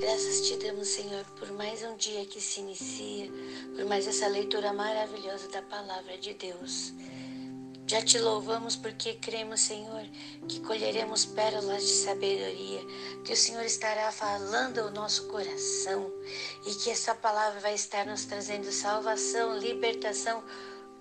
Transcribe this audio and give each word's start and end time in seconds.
Graças 0.00 0.40
te 0.40 0.56
damos, 0.56 0.88
Senhor, 0.88 1.24
por 1.38 1.52
mais 1.52 1.82
um 1.82 1.96
dia 1.96 2.26
que 2.26 2.40
se 2.40 2.60
inicia, 2.60 3.30
por 3.74 3.84
mais 3.84 4.06
essa 4.06 4.26
leitura 4.26 4.72
maravilhosa 4.72 5.48
da 5.48 5.62
palavra 5.62 6.18
de 6.18 6.34
Deus. 6.34 6.92
Já 7.86 8.02
te 8.02 8.18
louvamos 8.18 8.76
porque 8.76 9.14
cremos, 9.14 9.60
Senhor, 9.60 10.04
que 10.48 10.58
colheremos 10.60 11.24
pérolas 11.26 11.82
de 11.82 11.92
sabedoria, 11.92 12.80
que 13.24 13.32
o 13.32 13.36
Senhor 13.36 13.64
estará 13.64 14.10
falando 14.10 14.78
ao 14.78 14.90
nosso 14.90 15.28
coração 15.28 16.10
e 16.66 16.74
que 16.74 16.90
essa 16.90 17.14
palavra 17.14 17.60
vai 17.60 17.74
estar 17.74 18.04
nos 18.06 18.24
trazendo 18.24 18.72
salvação, 18.72 19.58
libertação, 19.58 20.42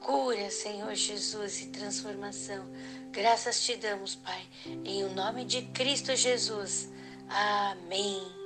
cura, 0.02 0.52
Senhor 0.52 0.94
Jesus, 0.94 1.62
e 1.62 1.68
transformação. 1.68 2.70
Graças 3.12 3.62
te 3.62 3.76
damos, 3.76 4.16
Pai, 4.16 4.46
em 4.84 5.04
o 5.04 5.14
nome 5.14 5.46
de 5.46 5.62
Cristo 5.68 6.16
Jesus. 6.16 6.90
Amém. 7.30 8.43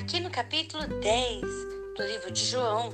Aqui 0.00 0.18
no 0.18 0.30
capítulo 0.30 0.86
10 0.86 1.42
do 1.94 2.02
livro 2.02 2.30
de 2.30 2.42
João, 2.46 2.88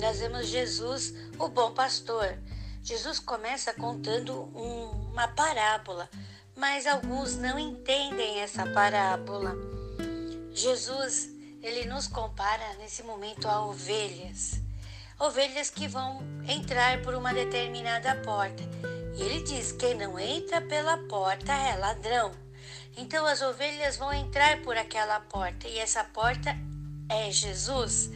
nós 0.00 0.20
vemos 0.20 0.46
Jesus, 0.46 1.12
o 1.36 1.48
bom 1.48 1.72
pastor. 1.72 2.38
Jesus 2.84 3.18
começa 3.18 3.74
contando 3.74 4.44
um, 4.56 5.10
uma 5.10 5.26
parábola, 5.26 6.08
mas 6.54 6.86
alguns 6.86 7.36
não 7.36 7.58
entendem 7.58 8.38
essa 8.38 8.64
parábola. 8.64 9.56
Jesus, 10.54 11.30
ele 11.60 11.84
nos 11.86 12.06
compara 12.06 12.76
nesse 12.78 13.02
momento 13.02 13.48
a 13.48 13.66
ovelhas. 13.66 14.60
Ovelhas 15.18 15.68
que 15.68 15.88
vão 15.88 16.22
entrar 16.48 17.02
por 17.02 17.16
uma 17.16 17.34
determinada 17.34 18.14
porta. 18.22 18.62
E 19.16 19.22
ele 19.22 19.42
diz: 19.42 19.72
quem 19.72 19.96
não 19.96 20.16
entra 20.16 20.60
pela 20.60 20.96
porta 20.96 21.52
é 21.52 21.74
ladrão. 21.74 22.30
Então 22.96 23.26
as 23.26 23.40
ovelhas 23.42 23.96
vão 23.96 24.12
entrar 24.12 24.62
por 24.62 24.76
aquela 24.76 25.20
porta 25.20 25.66
e 25.66 25.78
essa 25.78 26.04
porta 26.04 26.56
é 27.08 27.30
Jesus. 27.30 28.10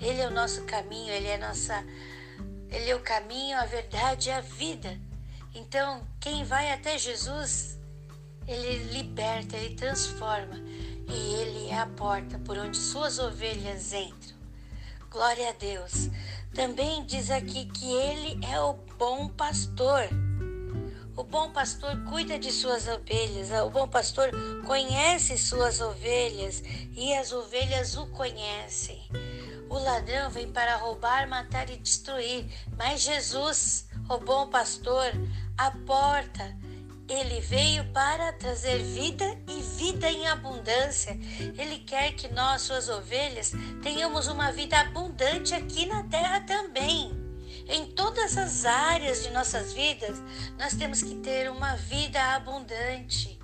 Ele 0.00 0.20
é 0.20 0.26
o 0.26 0.30
nosso 0.30 0.64
caminho, 0.64 1.12
ele 1.12 1.28
é 1.28 1.38
nossa 1.38 1.84
ele 2.70 2.88
é 2.88 2.94
o 2.94 3.00
caminho, 3.00 3.58
a 3.58 3.64
verdade 3.64 4.28
e 4.28 4.32
a 4.32 4.40
vida. 4.40 4.98
Então, 5.52 6.06
quem 6.20 6.44
vai 6.44 6.70
até 6.70 6.96
Jesus, 6.96 7.76
ele 8.46 8.92
liberta, 8.92 9.56
ele 9.56 9.74
transforma 9.74 10.54
e 11.08 11.34
ele 11.34 11.68
é 11.68 11.78
a 11.78 11.86
porta 11.86 12.38
por 12.38 12.56
onde 12.56 12.76
suas 12.76 13.18
ovelhas 13.18 13.92
entram. 13.92 14.38
Glória 15.10 15.48
a 15.48 15.52
Deus. 15.52 16.08
Também 16.54 17.04
diz 17.04 17.30
aqui 17.30 17.66
que 17.66 17.92
ele 17.92 18.46
é 18.46 18.60
o 18.60 18.74
bom 18.96 19.28
pastor. 19.28 20.08
O 21.20 21.22
bom 21.22 21.50
pastor 21.50 22.02
cuida 22.08 22.38
de 22.38 22.50
suas 22.50 22.88
ovelhas, 22.88 23.50
o 23.50 23.68
bom 23.68 23.86
pastor 23.86 24.30
conhece 24.66 25.36
suas 25.36 25.78
ovelhas 25.78 26.62
e 26.96 27.12
as 27.12 27.30
ovelhas 27.30 27.94
o 27.94 28.06
conhecem. 28.06 29.06
O 29.68 29.78
ladrão 29.78 30.30
vem 30.30 30.50
para 30.50 30.76
roubar, 30.76 31.28
matar 31.28 31.68
e 31.68 31.76
destruir, 31.76 32.46
mas 32.74 33.02
Jesus, 33.02 33.86
o 34.08 34.16
bom 34.16 34.48
pastor, 34.48 35.12
a 35.58 35.70
porta, 35.84 36.56
ele 37.06 37.38
veio 37.42 37.84
para 37.92 38.32
trazer 38.32 38.82
vida 38.82 39.26
e 39.46 39.60
vida 39.60 40.10
em 40.10 40.26
abundância. 40.26 41.12
Ele 41.38 41.80
quer 41.80 42.12
que 42.12 42.28
nós, 42.28 42.62
suas 42.62 42.88
ovelhas, 42.88 43.52
tenhamos 43.82 44.26
uma 44.26 44.50
vida 44.52 44.80
abundante 44.80 45.52
aqui 45.52 45.84
na 45.84 46.02
terra 46.04 46.40
também. 46.40 47.19
Em 47.70 47.86
todas 47.86 48.36
as 48.36 48.64
áreas 48.64 49.22
de 49.22 49.30
nossas 49.30 49.72
vidas, 49.72 50.18
nós 50.58 50.74
temos 50.74 51.02
que 51.02 51.14
ter 51.16 51.48
uma 51.48 51.76
vida 51.76 52.20
abundante. 52.34 53.38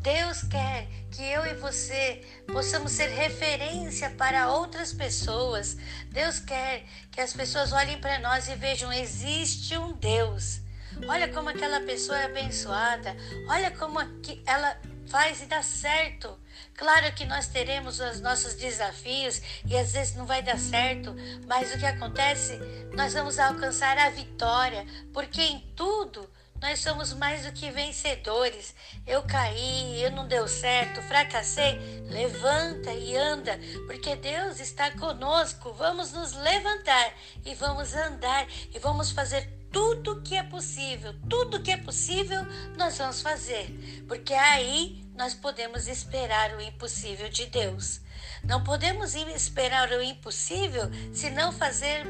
Deus 0.00 0.42
quer 0.44 0.86
que 1.10 1.20
eu 1.20 1.44
e 1.44 1.54
você 1.54 2.24
possamos 2.46 2.92
ser 2.92 3.08
referência 3.08 4.08
para 4.10 4.50
outras 4.50 4.92
pessoas. 4.92 5.76
Deus 6.10 6.38
quer 6.38 6.84
que 7.10 7.20
as 7.20 7.32
pessoas 7.32 7.72
olhem 7.72 8.00
para 8.00 8.20
nós 8.20 8.48
e 8.48 8.54
vejam: 8.54 8.92
existe 8.92 9.76
um 9.76 9.92
Deus. 9.92 10.60
Olha 11.08 11.26
como 11.28 11.48
aquela 11.48 11.80
pessoa 11.80 12.18
é 12.18 12.26
abençoada. 12.26 13.16
Olha 13.48 13.70
como 13.72 13.98
ela 14.46 14.80
faz 15.08 15.42
e 15.42 15.46
dá 15.46 15.60
certo. 15.60 16.38
Claro 16.76 17.12
que 17.14 17.24
nós 17.24 17.46
teremos 17.46 18.00
os 18.00 18.20
nossos 18.20 18.54
desafios 18.54 19.40
e 19.66 19.76
às 19.76 19.92
vezes 19.92 20.14
não 20.14 20.26
vai 20.26 20.42
dar 20.42 20.58
certo, 20.58 21.14
mas 21.46 21.72
o 21.74 21.78
que 21.78 21.86
acontece? 21.86 22.58
Nós 22.94 23.14
vamos 23.14 23.38
alcançar 23.38 23.96
a 23.98 24.10
vitória, 24.10 24.84
porque 25.12 25.40
em 25.40 25.60
tudo 25.76 26.28
nós 26.62 26.78
somos 26.78 27.12
mais 27.12 27.44
do 27.44 27.52
que 27.52 27.72
vencedores. 27.72 28.72
Eu 29.04 29.24
caí, 29.24 30.00
eu 30.00 30.12
não 30.12 30.28
deu 30.28 30.46
certo, 30.46 31.02
fracassei. 31.02 31.76
Levanta 32.08 32.92
e 32.92 33.16
anda, 33.16 33.58
porque 33.86 34.14
Deus 34.14 34.60
está 34.60 34.92
conosco. 34.92 35.72
Vamos 35.72 36.12
nos 36.12 36.32
levantar 36.34 37.12
e 37.44 37.52
vamos 37.54 37.92
andar 37.94 38.46
e 38.72 38.78
vamos 38.78 39.10
fazer 39.10 39.61
tudo 39.72 40.20
que 40.22 40.36
é 40.36 40.42
possível, 40.42 41.14
tudo 41.28 41.62
que 41.62 41.70
é 41.70 41.76
possível 41.76 42.44
nós 42.76 42.98
vamos 42.98 43.22
fazer, 43.22 44.04
porque 44.06 44.34
aí 44.34 45.02
nós 45.16 45.34
podemos 45.34 45.88
esperar 45.88 46.54
o 46.54 46.60
impossível 46.60 47.28
de 47.28 47.46
Deus. 47.46 48.00
Não 48.44 48.62
podemos 48.62 49.14
esperar 49.14 49.90
o 49.90 50.02
impossível 50.02 50.90
se 51.12 51.30
não 51.30 51.52
fazer, 51.52 52.04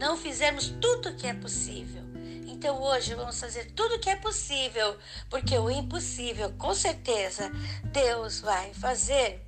não 0.00 0.16
fizermos 0.16 0.68
tudo 0.80 1.14
que 1.14 1.26
é 1.26 1.34
possível. 1.34 2.02
Então 2.46 2.80
hoje 2.80 3.14
vamos 3.14 3.38
fazer 3.38 3.72
tudo 3.72 3.98
que 3.98 4.08
é 4.08 4.16
possível, 4.16 4.96
porque 5.28 5.58
o 5.58 5.70
impossível, 5.70 6.52
com 6.52 6.74
certeza, 6.74 7.50
Deus 7.92 8.40
vai 8.40 8.72
fazer. 8.74 9.44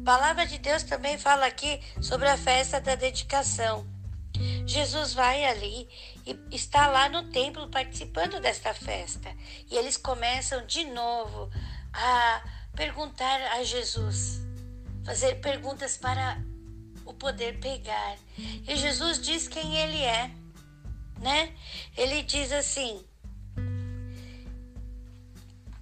A 0.00 0.04
palavra 0.04 0.46
de 0.46 0.58
Deus 0.58 0.82
também 0.82 1.16
fala 1.16 1.46
aqui 1.46 1.80
sobre 2.02 2.28
a 2.28 2.36
festa 2.36 2.80
da 2.80 2.94
dedicação. 2.94 3.86
Jesus 4.66 5.14
vai 5.14 5.44
ali 5.44 5.88
e 6.26 6.38
está 6.50 6.86
lá 6.86 7.08
no 7.08 7.30
templo 7.30 7.68
participando 7.68 8.40
desta 8.40 8.72
festa. 8.72 9.34
E 9.70 9.76
eles 9.76 9.96
começam 9.96 10.64
de 10.66 10.84
novo 10.86 11.50
a 11.92 12.42
perguntar 12.74 13.40
a 13.52 13.62
Jesus, 13.62 14.40
fazer 15.04 15.40
perguntas 15.40 15.96
para 15.96 16.42
o 17.04 17.12
poder 17.12 17.60
pegar. 17.60 18.16
E 18.38 18.76
Jesus 18.76 19.20
diz 19.20 19.46
quem 19.46 19.76
ele 19.76 20.02
é, 20.02 20.30
né? 21.20 21.54
Ele 21.96 22.22
diz 22.22 22.50
assim: 22.52 23.04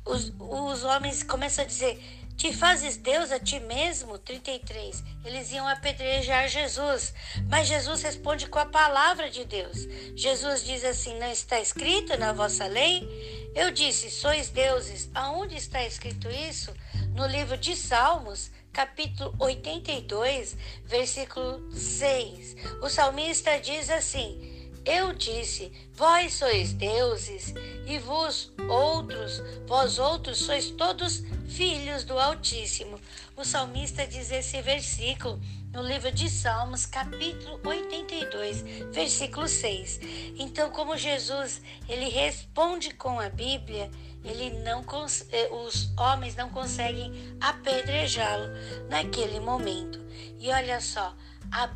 os, 0.05 0.33
os 0.39 0.83
homens 0.83 1.23
começam 1.23 1.65
a 1.65 1.69
dizer 1.69 2.03
te 2.43 2.53
fazes 2.53 2.97
Deus 2.97 3.31
a 3.31 3.39
ti 3.39 3.61
mesmo? 3.61 4.19
33. 4.19 5.05
Eles 5.25 5.53
iam 5.53 5.69
apedrejar 5.69 6.49
Jesus, 6.49 7.15
mas 7.49 7.69
Jesus 7.69 8.03
responde 8.03 8.49
com 8.49 8.59
a 8.59 8.67
palavra 8.67 9.31
de 9.31 9.45
Deus. 9.45 9.87
Jesus 10.17 10.65
diz 10.65 10.83
assim: 10.83 11.17
Não 11.21 11.31
está 11.31 11.61
escrito 11.61 12.19
na 12.19 12.33
vossa 12.33 12.67
lei? 12.67 13.09
Eu 13.55 13.71
disse: 13.71 14.11
Sois 14.11 14.49
deuses. 14.49 15.09
Aonde 15.15 15.55
está 15.55 15.85
escrito 15.85 16.29
isso? 16.29 16.75
No 17.15 17.29
livro 17.29 17.57
de 17.57 17.77
Salmos, 17.77 18.51
capítulo 18.73 19.33
82, 19.39 20.57
versículo 20.85 21.71
6. 21.71 22.57
O 22.83 22.89
salmista 22.89 23.57
diz 23.61 23.89
assim: 23.89 24.52
eu 24.85 25.13
disse: 25.13 25.73
Vós 25.95 26.35
sois 26.35 26.73
deuses, 26.73 27.55
e 27.87 27.99
vós 27.99 28.53
outros, 28.69 29.43
vós 29.67 29.99
outros 29.99 30.39
sois 30.39 30.71
todos 30.71 31.23
filhos 31.49 32.05
do 32.05 32.19
Altíssimo. 32.19 32.99
O 33.37 33.45
salmista 33.45 34.07
diz 34.07 34.31
esse 34.31 34.61
versículo 34.63 35.41
no 35.73 35.83
livro 35.83 36.13
de 36.13 36.29
Salmos, 36.29 36.85
capítulo 36.85 37.59
82, 37.65 38.63
versículo 38.93 39.49
6. 39.49 40.01
Então, 40.39 40.71
como 40.71 40.97
Jesus, 40.97 41.63
ele 41.89 42.09
responde 42.09 42.93
com 42.93 43.19
a 43.19 43.31
Bíblia, 43.31 43.91
ele 44.25 44.51
não 44.59 44.85
eh, 45.31 45.49
os 45.51 45.93
homens 45.99 46.37
não 46.37 46.51
conseguem 46.51 47.37
apedrejá-lo 47.41 48.49
naquele 48.89 49.41
momento. 49.41 49.99
E 50.39 50.51
olha 50.51 50.81
só, 50.81 51.15
a, 51.51 51.71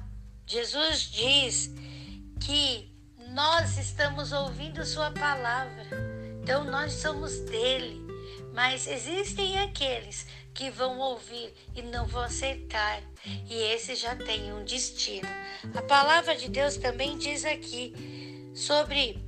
Jesus 0.46 1.10
diz 1.10 1.70
que 2.40 2.95
nós 3.36 3.76
estamos 3.76 4.32
ouvindo 4.32 4.82
Sua 4.86 5.10
palavra, 5.10 5.84
então 6.42 6.64
nós 6.64 6.94
somos 6.94 7.38
dele. 7.40 8.00
Mas 8.54 8.86
existem 8.86 9.58
aqueles 9.58 10.26
que 10.54 10.70
vão 10.70 10.98
ouvir 10.98 11.52
e 11.74 11.82
não 11.82 12.06
vão 12.06 12.22
aceitar, 12.22 13.02
e 13.46 13.54
esse 13.54 13.94
já 13.94 14.16
tem 14.16 14.54
um 14.54 14.64
destino. 14.64 15.28
A 15.74 15.82
palavra 15.82 16.34
de 16.34 16.48
Deus 16.48 16.78
também 16.78 17.18
diz 17.18 17.44
aqui 17.44 18.50
sobre 18.54 19.22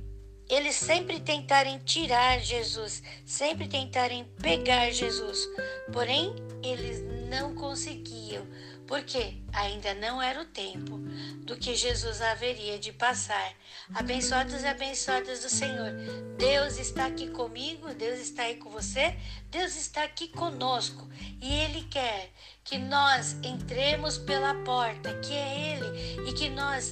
eles 0.49 0.73
sempre 0.73 1.19
tentarem 1.19 1.77
tirar 1.77 2.39
Jesus, 2.39 3.03
sempre 3.23 3.67
tentarem 3.67 4.23
pegar 4.41 4.89
Jesus. 4.89 5.47
Porém, 5.93 6.33
eles 6.63 7.03
não 7.29 7.53
conseguiam, 7.53 8.43
porque 8.89 9.35
ainda 9.53 9.93
não 9.93 10.19
era 10.19 10.41
o 10.41 10.45
tempo 10.45 10.97
do 11.43 11.55
que 11.55 11.75
Jesus 11.75 12.23
haveria 12.23 12.79
de 12.79 12.91
passar. 12.91 13.53
Abençoados 13.93 14.63
e 14.63 14.65
abençoadas 14.65 15.43
do 15.43 15.49
Senhor, 15.49 15.91
Deus 16.39 16.79
está 16.79 17.05
aqui 17.05 17.29
comigo, 17.29 17.93
Deus 17.93 18.19
está 18.19 18.43
aí 18.43 18.55
com 18.55 18.71
você, 18.71 19.15
Deus 19.51 19.75
está 19.75 20.03
aqui 20.03 20.27
conosco 20.29 21.07
e 21.39 21.53
Ele 21.53 21.83
quer 21.83 22.31
que 22.63 22.79
nós 22.79 23.37
entremos 23.43 24.17
pela 24.17 24.55
porta, 24.63 25.13
que 25.19 25.33
é 25.33 25.75
Ele, 25.75 26.27
e 26.27 26.33
que 26.33 26.49
nós 26.49 26.91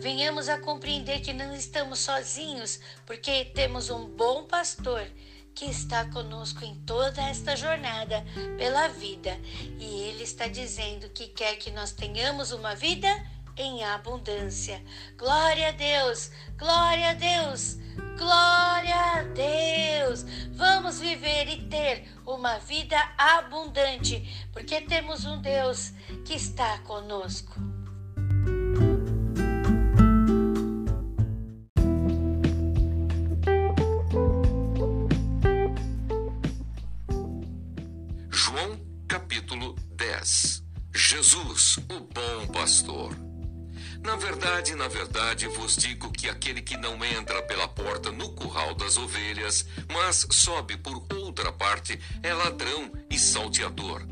venhamos 0.00 0.48
a 0.48 0.58
compreender 0.58 1.20
que 1.20 1.34
não 1.34 1.54
estamos 1.54 1.98
sozinhos, 1.98 2.80
porque 3.04 3.44
temos 3.44 3.90
um 3.90 4.06
bom 4.06 4.44
pastor 4.44 5.06
que 5.56 5.64
está 5.64 6.04
conosco 6.04 6.62
em 6.64 6.74
toda 6.74 7.22
esta 7.22 7.56
jornada 7.56 8.22
pela 8.58 8.88
vida. 8.88 9.36
E 9.80 10.02
Ele 10.02 10.22
está 10.22 10.46
dizendo 10.46 11.08
que 11.08 11.28
quer 11.28 11.56
que 11.56 11.70
nós 11.70 11.92
tenhamos 11.92 12.52
uma 12.52 12.74
vida 12.74 13.08
em 13.56 13.82
abundância. 13.82 14.82
Glória 15.16 15.68
a 15.68 15.72
Deus! 15.72 16.30
Glória 16.58 17.10
a 17.10 17.14
Deus! 17.14 17.78
Glória 18.18 18.96
a 18.96 19.22
Deus! 19.22 20.24
Vamos 20.52 21.00
viver 21.00 21.48
e 21.48 21.62
ter 21.62 22.06
uma 22.26 22.58
vida 22.58 22.98
abundante, 23.16 24.46
porque 24.52 24.82
temos 24.82 25.24
um 25.24 25.40
Deus 25.40 25.92
que 26.26 26.34
está 26.34 26.78
conosco. 26.80 27.75
Jesus, 41.08 41.76
o 41.88 42.00
bom 42.00 42.46
pastor. 42.52 43.16
Na 44.02 44.16
verdade, 44.16 44.74
na 44.74 44.88
verdade 44.88 45.46
vos 45.46 45.76
digo 45.76 46.10
que 46.10 46.28
aquele 46.28 46.60
que 46.60 46.76
não 46.76 47.04
entra 47.04 47.40
pela 47.42 47.68
porta 47.68 48.10
no 48.10 48.30
curral 48.30 48.74
das 48.74 48.96
ovelhas, 48.96 49.64
mas 49.88 50.26
sobe 50.32 50.76
por 50.76 51.06
outra 51.14 51.52
parte, 51.52 51.96
é 52.24 52.34
ladrão 52.34 52.90
e 53.08 53.16
salteador. 53.20 54.02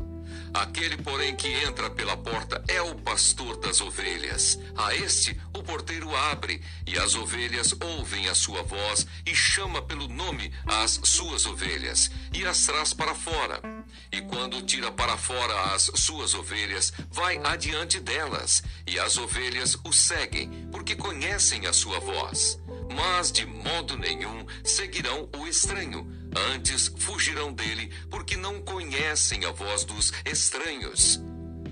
Aquele, 0.55 0.97
porém, 0.99 1.35
que 1.35 1.49
entra 1.49 1.91
pela 1.91 2.17
porta 2.17 2.63
é 2.69 2.81
o 2.81 2.95
pastor 2.95 3.57
das 3.57 3.81
ovelhas. 3.81 4.57
A 4.77 4.95
este 4.95 5.37
o 5.53 5.65
porteiro 5.65 6.15
abre, 6.15 6.63
e 6.87 6.97
as 6.97 7.17
ovelhas 7.17 7.75
ouvem 7.81 8.29
a 8.29 8.37
sua 8.37 8.63
voz, 8.63 9.05
e 9.27 9.35
chama 9.35 9.83
pelo 9.83 10.07
nome 10.07 10.53
as 10.65 11.01
suas 11.03 11.45
ovelhas, 11.45 12.09
e 12.33 12.47
as 12.47 12.65
traz 12.65 12.95
para 12.95 13.17
fora. 13.17 13.74
E 14.13 14.21
quando 14.23 14.63
tira 14.63 14.91
para 14.93 15.17
fora 15.17 15.75
as 15.75 15.91
suas 15.95 16.35
ovelhas, 16.35 16.93
vai 17.11 17.39
adiante 17.45 18.01
delas, 18.01 18.63
e 18.87 18.99
as 18.99 19.17
ovelhas 19.17 19.77
o 19.85 19.93
seguem, 19.93 20.69
porque 20.71 20.95
conhecem 20.95 21.67
a 21.67 21.73
sua 21.73 21.99
voz. 22.01 22.61
Mas 22.95 23.33
de 23.33 23.47
modo 23.47 23.97
nenhum 23.97 24.47
seguirão 24.63 25.29
o 25.37 25.47
estranho 25.47 26.25
Antes 26.37 26.93
fugirão 26.99 27.53
dele, 27.53 27.93
porque 28.11 28.37
não 28.37 28.61
conhecem 28.61 29.45
a 29.45 29.53
voz 29.53 29.85
dos 29.85 30.13
estranhos. 30.25 31.21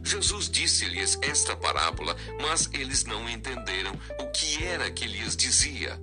Jesus 0.05 0.49
disse-lhes 0.49 1.19
esta 1.21 1.57
parábola, 1.57 2.17
mas 2.41 2.69
eles 2.73 3.05
não 3.05 3.29
entenderam 3.29 3.93
o 4.21 4.27
que 4.31 4.63
era 4.63 4.91
que 4.91 5.07
lhes 5.07 5.37
dizia. 5.37 6.01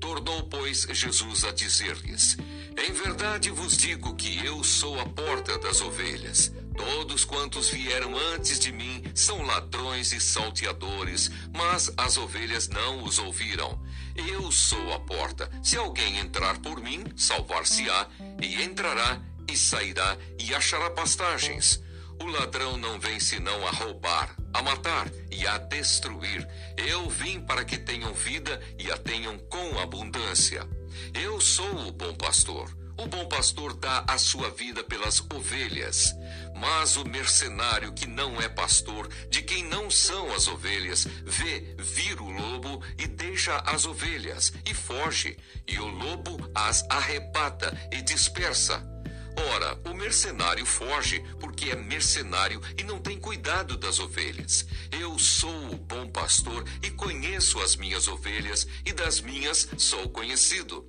Tornou, 0.00 0.44
pois, 0.44 0.86
Jesus 0.88 1.44
a 1.44 1.50
dizer-lhes: 1.50 2.36
Em 2.76 2.92
verdade 2.92 3.50
vos 3.50 3.76
digo 3.76 4.14
que 4.16 4.44
eu 4.44 4.62
sou 4.64 4.98
a 5.00 5.06
porta 5.06 5.58
das 5.58 5.80
ovelhas. 5.80 6.52
Todos 6.76 7.24
quantos 7.24 7.68
vieram 7.68 8.16
antes 8.34 8.58
de 8.58 8.72
mim 8.72 9.02
são 9.14 9.42
ladrões 9.42 10.12
e 10.12 10.20
salteadores, 10.20 11.30
mas 11.54 11.92
as 11.96 12.16
ovelhas 12.16 12.68
não 12.68 13.04
os 13.04 13.18
ouviram. 13.18 13.80
Eu 14.16 14.50
sou 14.50 14.92
a 14.92 14.98
porta. 14.98 15.48
Se 15.62 15.76
alguém 15.76 16.18
entrar 16.18 16.58
por 16.58 16.80
mim, 16.80 17.04
salvar-se-á, 17.16 18.08
e 18.42 18.62
entrará 18.62 19.20
e 19.48 19.56
sairá 19.56 20.16
e 20.38 20.52
achará 20.52 20.90
pastagens. 20.90 21.80
O 22.20 22.26
ladrão 22.26 22.76
não 22.76 22.98
vem 22.98 23.20
senão 23.20 23.66
a 23.66 23.70
roubar, 23.70 24.34
a 24.52 24.62
matar 24.62 25.08
e 25.30 25.46
a 25.46 25.58
destruir. 25.58 26.46
Eu 26.76 27.08
vim 27.08 27.40
para 27.40 27.64
que 27.64 27.78
tenham 27.78 28.12
vida 28.14 28.60
e 28.78 28.90
a 28.90 28.96
tenham 28.96 29.38
com 29.38 29.78
abundância. 29.78 30.66
Eu 31.12 31.40
sou 31.40 31.88
o 31.88 31.92
bom 31.92 32.14
pastor. 32.14 32.70
O 32.96 33.06
bom 33.06 33.26
pastor 33.26 33.74
dá 33.74 34.04
a 34.06 34.16
sua 34.18 34.50
vida 34.50 34.84
pelas 34.84 35.20
ovelhas. 35.32 36.14
Mas 36.54 36.96
o 36.96 37.04
mercenário 37.04 37.92
que 37.92 38.06
não 38.06 38.40
é 38.40 38.48
pastor, 38.48 39.08
de 39.28 39.42
quem 39.42 39.64
não 39.64 39.90
são 39.90 40.32
as 40.32 40.46
ovelhas, 40.46 41.06
vê 41.24 41.74
vir 41.78 42.20
o 42.20 42.30
lobo 42.30 42.80
e 42.96 43.06
deixa 43.06 43.56
as 43.66 43.84
ovelhas 43.84 44.52
e 44.64 44.72
foge, 44.72 45.36
e 45.66 45.78
o 45.78 45.86
lobo 45.86 46.38
as 46.54 46.84
arrebata 46.88 47.76
e 47.90 48.00
dispersa. 48.00 48.93
Ora, 49.36 49.78
o 49.90 49.94
mercenário 49.94 50.64
foge 50.64 51.22
porque 51.40 51.70
é 51.70 51.76
mercenário 51.76 52.60
e 52.78 52.84
não 52.84 52.98
tem 53.00 53.18
cuidado 53.18 53.76
das 53.76 53.98
ovelhas. 53.98 54.66
Eu 54.92 55.18
sou 55.18 55.72
o 55.72 55.76
bom 55.76 56.08
pastor 56.08 56.64
e 56.82 56.90
conheço 56.90 57.60
as 57.60 57.76
minhas 57.76 58.06
ovelhas, 58.06 58.66
e 58.86 58.92
das 58.92 59.20
minhas 59.20 59.68
sou 59.76 60.08
conhecido. 60.08 60.86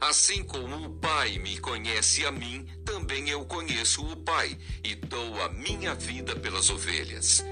Assim 0.00 0.44
como 0.44 0.86
o 0.86 0.94
Pai 1.00 1.38
me 1.38 1.58
conhece 1.58 2.24
a 2.24 2.30
mim, 2.30 2.64
também 2.84 3.28
eu 3.30 3.44
conheço 3.44 4.06
o 4.06 4.16
Pai 4.16 4.56
e 4.84 4.94
dou 4.94 5.42
a 5.42 5.48
minha 5.48 5.92
vida 5.94 6.36
pelas 6.36 6.70
ovelhas. 6.70 7.44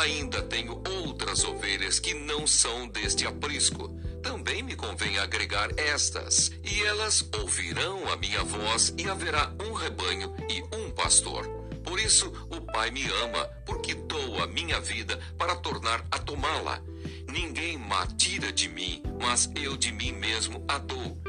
Ainda 0.00 0.40
tenho 0.42 0.82
outras 0.88 1.44
ovelhas 1.44 2.00
que 2.00 2.14
não 2.14 2.46
são 2.46 2.88
deste 2.88 3.26
aprisco. 3.26 3.99
Também 4.22 4.62
me 4.62 4.76
convém 4.76 5.18
agregar 5.18 5.70
estas, 5.76 6.50
e 6.62 6.82
elas 6.82 7.28
ouvirão 7.38 8.10
a 8.10 8.16
minha 8.16 8.42
voz, 8.44 8.94
e 8.96 9.08
haverá 9.08 9.52
um 9.60 9.72
rebanho 9.72 10.34
e 10.48 10.62
um 10.76 10.90
pastor. 10.90 11.46
Por 11.84 11.98
isso 11.98 12.30
o 12.50 12.60
Pai 12.60 12.90
me 12.90 13.04
ama, 13.24 13.44
porque 13.64 13.94
dou 13.94 14.42
a 14.42 14.46
minha 14.46 14.80
vida 14.80 15.18
para 15.38 15.56
tornar 15.56 16.04
a 16.10 16.18
tomá-la. 16.18 16.82
Ninguém 17.28 17.78
ma 17.78 18.06
tira 18.06 18.52
de 18.52 18.68
mim, 18.68 19.02
mas 19.20 19.50
eu 19.54 19.76
de 19.76 19.92
mim 19.92 20.12
mesmo 20.12 20.64
a 20.68 20.78
dou 20.78 21.20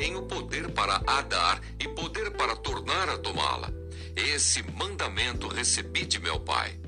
tenho 0.00 0.22
poder 0.22 0.70
para 0.70 1.02
a 1.06 1.20
dar 1.20 1.60
e 1.78 1.86
poder 1.88 2.30
para 2.30 2.56
tornar 2.56 3.10
a 3.10 3.18
tomá-la. 3.18 3.70
Esse 4.16 4.62
mandamento 4.72 5.46
recebi 5.46 6.06
de 6.06 6.18
meu 6.18 6.40
Pai. 6.40 6.79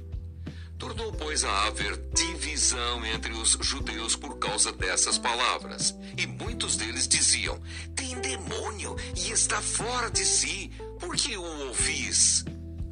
Tornou, 0.82 1.12
pois, 1.12 1.44
a 1.44 1.66
haver 1.68 1.96
divisão 2.12 3.06
entre 3.06 3.32
os 3.34 3.56
judeus 3.60 4.16
por 4.16 4.36
causa 4.40 4.72
dessas 4.72 5.16
palavras. 5.16 5.94
E 6.18 6.26
muitos 6.26 6.74
deles 6.74 7.06
diziam: 7.06 7.56
Tem 7.94 8.20
demônio 8.20 8.96
e 9.16 9.30
está 9.30 9.62
fora 9.62 10.10
de 10.10 10.24
si. 10.24 10.72
Por 10.98 11.14
que 11.14 11.36
o 11.36 11.68
ouvis? 11.68 12.44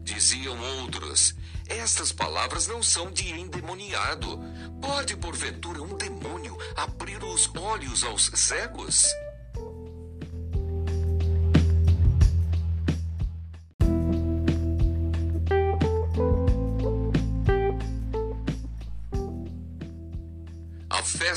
Diziam 0.05 0.57
outros: 0.83 1.35
Estas 1.67 2.13
palavras 2.13 2.69
não 2.69 2.81
são 2.81 3.11
de 3.11 3.29
endemoniado. 3.29 4.39
Pode, 4.81 5.17
porventura, 5.17 5.83
um 5.83 5.97
demônio 5.97 6.57
abrir 6.77 7.21
os 7.25 7.51
olhos 7.57 8.05
aos 8.05 8.31
cegos? 8.37 9.05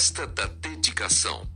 Festa 0.04 0.28
da 0.28 0.48
dedicação. 0.48 1.48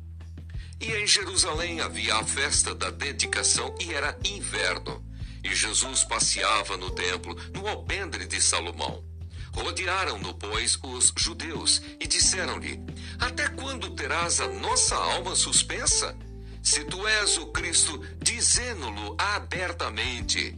E 0.79 0.89
em 0.93 1.05
Jerusalém 1.05 1.81
havia 1.81 2.15
a 2.15 2.23
festa 2.23 2.73
da 2.73 2.89
dedicação 2.89 3.75
e 3.77 3.93
era 3.93 4.17
inverno. 4.23 5.05
E 5.43 5.53
Jesus 5.53 6.05
passeava 6.05 6.77
no 6.77 6.89
templo, 6.91 7.35
no 7.53 7.67
alpendre 7.67 8.25
de 8.25 8.39
Salomão. 8.39 9.03
Rodearam-no, 9.51 10.33
pois, 10.35 10.79
os 10.81 11.13
judeus 11.17 11.81
e 11.99 12.07
disseram-lhe: 12.07 12.79
Até 13.19 13.49
quando 13.49 13.93
terás 13.93 14.39
a 14.39 14.47
nossa 14.47 14.95
alma 14.95 15.35
suspensa? 15.35 16.17
Se 16.63 16.85
tu 16.85 17.05
és 17.05 17.37
o 17.37 17.47
Cristo, 17.47 18.01
dizendo-lo 18.23 19.17
abertamente. 19.19 20.57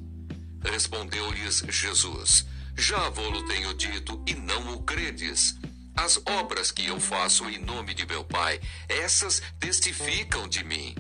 Respondeu-lhes 0.64 1.64
Jesus: 1.68 2.46
Já 2.78 3.10
vou-lo 3.10 3.48
tenho 3.48 3.74
dito 3.74 4.24
e 4.28 4.36
não 4.36 4.76
o 4.76 4.84
credes. 4.84 5.56
As 5.96 6.22
obras 6.26 6.72
que 6.72 6.86
eu 6.86 7.00
faço 7.00 7.50
em 7.50 7.60
nome 7.60 7.94
de 7.94 8.06
meu 8.06 8.24
Pai, 8.24 8.60
essas 8.88 9.42
testificam 9.60 10.48
de 10.48 10.64
mim. 10.64 10.96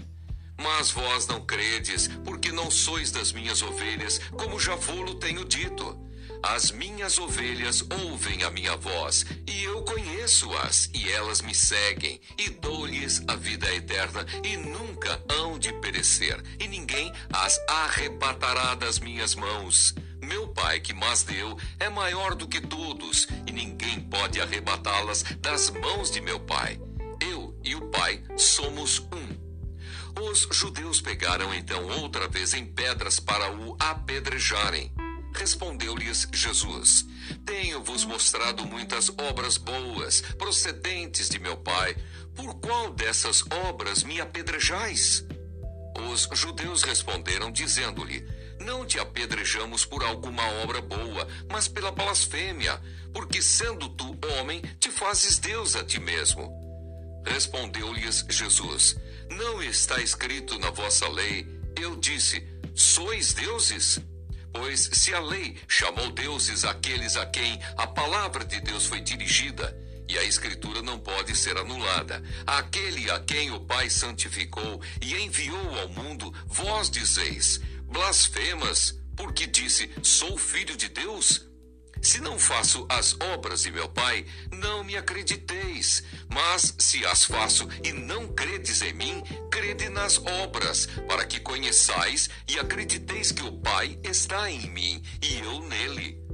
Mas 0.57 0.91
vós 0.91 1.25
não 1.25 1.45
credes, 1.45 2.09
porque 2.25 2.51
não 2.51 2.69
sois 2.69 3.11
das 3.11 3.31
minhas 3.31 3.61
ovelhas, 3.61 4.19
como 4.37 4.59
já 4.59 4.75
vou-lo 4.75 5.15
tenho 5.15 5.45
dito. 5.45 5.97
As 6.43 6.71
minhas 6.71 7.17
ovelhas 7.17 7.83
ouvem 8.03 8.43
a 8.43 8.49
minha 8.49 8.75
voz, 8.75 9.25
e 9.45 9.63
eu 9.63 9.83
conheço-as, 9.83 10.89
e 10.93 11.09
elas 11.09 11.41
me 11.41 11.53
seguem, 11.53 12.19
e 12.37 12.49
dou-lhes 12.49 13.21
a 13.27 13.35
vida 13.35 13.73
eterna, 13.73 14.25
e 14.43 14.55
nunca 14.55 15.21
hão 15.29 15.59
de 15.59 15.73
perecer, 15.81 16.41
e 16.59 16.67
ninguém 16.67 17.11
as 17.33 17.59
arrebatará 17.67 18.75
das 18.75 18.99
minhas 18.99 19.35
mãos. 19.35 19.93
Meu 20.29 20.47
Pai 20.47 20.79
que 20.79 20.93
mas 20.93 21.23
deu 21.23 21.57
é 21.79 21.89
maior 21.89 22.35
do 22.35 22.47
que 22.47 22.61
todos, 22.61 23.27
e 23.47 23.51
ninguém 23.51 23.99
pode 23.99 24.39
arrebatá-las 24.39 25.23
das 25.41 25.71
mãos 25.71 26.11
de 26.11 26.21
meu 26.21 26.39
Pai. 26.39 26.79
Eu 27.19 27.59
e 27.63 27.73
o 27.73 27.81
Pai 27.89 28.23
somos 28.37 28.99
um. 28.99 30.21
Os 30.21 30.47
judeus 30.51 31.01
pegaram 31.01 31.51
então 31.51 31.83
outra 31.99 32.27
vez 32.27 32.53
em 32.53 32.63
pedras 32.63 33.19
para 33.19 33.51
o 33.51 33.75
apedrejarem. 33.79 34.93
Respondeu-lhes 35.33 36.27
Jesus: 36.31 37.07
Tenho-vos 37.43 38.05
mostrado 38.05 38.67
muitas 38.67 39.09
obras 39.09 39.57
boas, 39.57 40.21
procedentes 40.37 41.27
de 41.27 41.39
meu 41.39 41.57
Pai. 41.57 41.95
Por 42.35 42.53
qual 42.59 42.91
dessas 42.91 43.43
obras 43.67 44.03
me 44.03 44.21
apedrejais? 44.21 45.25
Os 46.11 46.29
judeus 46.37 46.83
responderam, 46.83 47.51
dizendo-lhe: 47.51 48.23
Não 48.59 48.85
te 48.85 48.99
apedrejamos 48.99 49.85
por 49.85 50.03
alguma 50.03 50.45
obra 50.63 50.81
boa, 50.81 51.27
mas 51.49 51.67
pela 51.67 51.91
blasfêmia, 51.91 52.79
porque 53.13 53.41
sendo 53.41 53.89
tu 53.89 54.17
homem, 54.33 54.61
te 54.79 54.91
fazes 54.91 55.39
Deus 55.39 55.75
a 55.75 55.83
ti 55.83 55.99
mesmo. 55.99 56.51
Respondeu-lhes 57.25 58.25
Jesus: 58.29 58.95
Não 59.29 59.61
está 59.61 60.01
escrito 60.01 60.59
na 60.59 60.69
vossa 60.71 61.07
lei, 61.07 61.47
eu 61.79 61.95
disse: 61.95 62.45
Sois 62.75 63.33
deuses? 63.33 63.99
Pois 64.51 64.89
se 64.93 65.13
a 65.13 65.19
lei 65.19 65.57
chamou 65.67 66.11
deuses 66.11 66.65
aqueles 66.65 67.15
a 67.15 67.25
quem 67.25 67.59
a 67.77 67.85
palavra 67.85 68.43
de 68.43 68.59
Deus 68.59 68.85
foi 68.85 68.99
dirigida, 68.99 69.77
e 70.07 70.17
a 70.17 70.23
Escritura 70.23 70.81
não 70.81 70.97
pode 70.97 71.35
ser 71.35 71.55
anulada. 71.55 72.23
Aquele 72.47 73.11
a 73.11 73.19
quem 73.19 73.51
o 73.51 73.59
Pai 73.59 73.89
santificou 73.89 74.81
e 75.01 75.15
enviou 75.15 75.79
ao 75.79 75.89
mundo, 75.89 76.33
vós 76.47 76.89
dizeis: 76.89 77.61
blasfemas, 77.89 78.99
porque 79.15 79.45
disse: 79.45 79.89
Sou 80.03 80.37
filho 80.37 80.75
de 80.77 80.89
Deus? 80.89 81.49
Se 82.01 82.21
não 82.21 82.39
faço 82.39 82.85
as 82.89 83.13
obras 83.19 83.63
de 83.63 83.71
meu 83.71 83.89
Pai, 83.89 84.25
não 84.51 84.83
me 84.83 84.95
acrediteis. 84.95 86.03
Mas 86.29 86.73
se 86.79 87.05
as 87.05 87.25
faço 87.25 87.67
e 87.83 87.91
não 87.91 88.27
credes 88.29 88.81
em 88.81 88.93
mim, 88.93 89.21
crede 89.51 89.89
nas 89.89 90.17
obras, 90.17 90.87
para 91.07 91.25
que 91.25 91.39
conheçais 91.39 92.29
e 92.47 92.57
acrediteis 92.57 93.31
que 93.31 93.43
o 93.43 93.51
Pai 93.59 93.99
está 94.03 94.49
em 94.49 94.69
mim 94.69 95.03
e 95.21 95.39
eu 95.39 95.61
nele. 95.67 96.28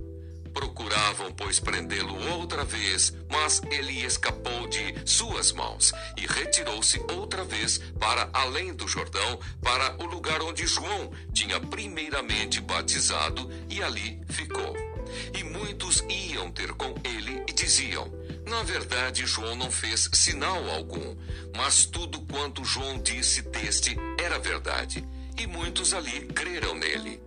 Procuravam, 0.56 1.34
pois, 1.34 1.60
prendê-lo 1.60 2.18
outra 2.32 2.64
vez, 2.64 3.14
mas 3.30 3.62
ele 3.70 4.06
escapou 4.06 4.68
de 4.70 4.96
suas 5.06 5.52
mãos 5.52 5.92
e 6.16 6.26
retirou-se 6.26 6.98
outra 7.12 7.44
vez 7.44 7.78
para 8.00 8.30
além 8.32 8.74
do 8.74 8.88
Jordão, 8.88 9.38
para 9.62 10.02
o 10.02 10.06
lugar 10.06 10.42
onde 10.42 10.66
João 10.66 11.12
tinha 11.34 11.60
primeiramente 11.60 12.62
batizado, 12.62 13.52
e 13.70 13.84
ali 13.84 14.22
ficou. 14.30 14.74
E 15.38 15.44
muitos 15.44 16.02
iam 16.10 16.50
ter 16.50 16.72
com 16.72 16.96
ele 17.04 17.44
e 17.48 17.52
diziam: 17.52 18.10
Na 18.48 18.64
verdade, 18.64 19.26
João 19.26 19.56
não 19.56 19.70
fez 19.70 20.10
sinal 20.14 20.70
algum, 20.70 21.18
mas 21.56 21.86
tudo 21.86 22.22
quanto 22.22 22.64
João 22.64 22.98
disse 22.98 23.42
deste 23.42 23.98
era 24.18 24.40
verdade. 24.40 25.06
E 25.38 25.46
muitos 25.46 25.94
ali 25.94 26.28
creram 26.28 26.76
nele. 26.76 27.25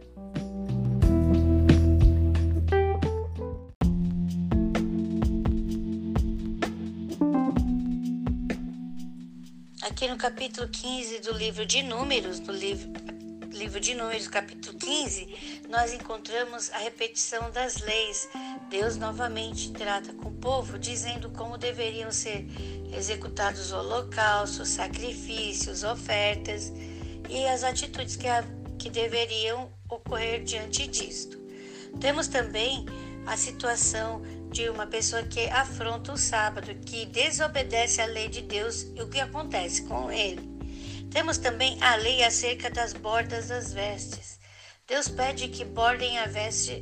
Aqui 9.98 10.06
no 10.06 10.16
capítulo 10.16 10.68
15 10.68 11.18
do 11.22 11.32
livro 11.32 11.66
de 11.66 11.82
Números, 11.82 12.38
do 12.38 12.52
livro 12.52 12.88
livro 13.50 13.80
de 13.80 13.96
Números, 13.96 14.28
capítulo 14.28 14.78
15, 14.78 15.64
nós 15.68 15.92
encontramos 15.92 16.70
a 16.70 16.78
repetição 16.78 17.50
das 17.50 17.80
leis. 17.80 18.28
Deus 18.70 18.96
novamente 18.96 19.72
trata 19.72 20.12
com 20.12 20.28
o 20.28 20.34
povo, 20.34 20.78
dizendo 20.78 21.30
como 21.30 21.58
deveriam 21.58 22.12
ser 22.12 22.46
executados 22.96 23.72
holocaustos, 23.72 24.68
sacrifícios, 24.68 25.82
ofertas 25.82 26.72
e 27.28 27.44
as 27.46 27.64
atitudes 27.64 28.14
que, 28.14 28.28
a, 28.28 28.44
que 28.78 28.90
deveriam 28.90 29.68
ocorrer 29.88 30.44
diante 30.44 30.86
disto. 30.86 31.36
Temos 32.00 32.28
também 32.28 32.86
a 33.26 33.36
situação 33.36 34.22
de 34.50 34.68
uma 34.68 34.86
pessoa 34.86 35.22
que 35.22 35.48
afronta 35.48 36.12
o 36.12 36.16
sábado, 36.16 36.74
que 36.86 37.06
desobedece 37.06 38.00
à 38.00 38.06
lei 38.06 38.28
de 38.28 38.42
Deus 38.42 38.86
e 38.94 39.02
o 39.02 39.08
que 39.08 39.20
acontece 39.20 39.82
com 39.82 40.10
ele. 40.10 40.58
Temos 41.10 41.38
também 41.38 41.78
a 41.82 41.96
lei 41.96 42.22
acerca 42.24 42.70
das 42.70 42.92
bordas 42.92 43.48
das 43.48 43.72
vestes. 43.72 44.38
Deus 44.86 45.08
pede 45.08 45.48
que 45.48 45.64
bordem 45.64 46.18
a 46.18 46.26
veste 46.26 46.80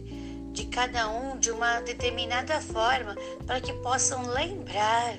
de 0.52 0.66
cada 0.66 1.08
um 1.11 1.38
de 1.38 1.50
uma 1.50 1.80
determinada 1.80 2.61
forma 2.61 3.14
para 3.46 3.61
que 3.61 3.73
possam 3.75 4.26
lembrar 4.26 5.14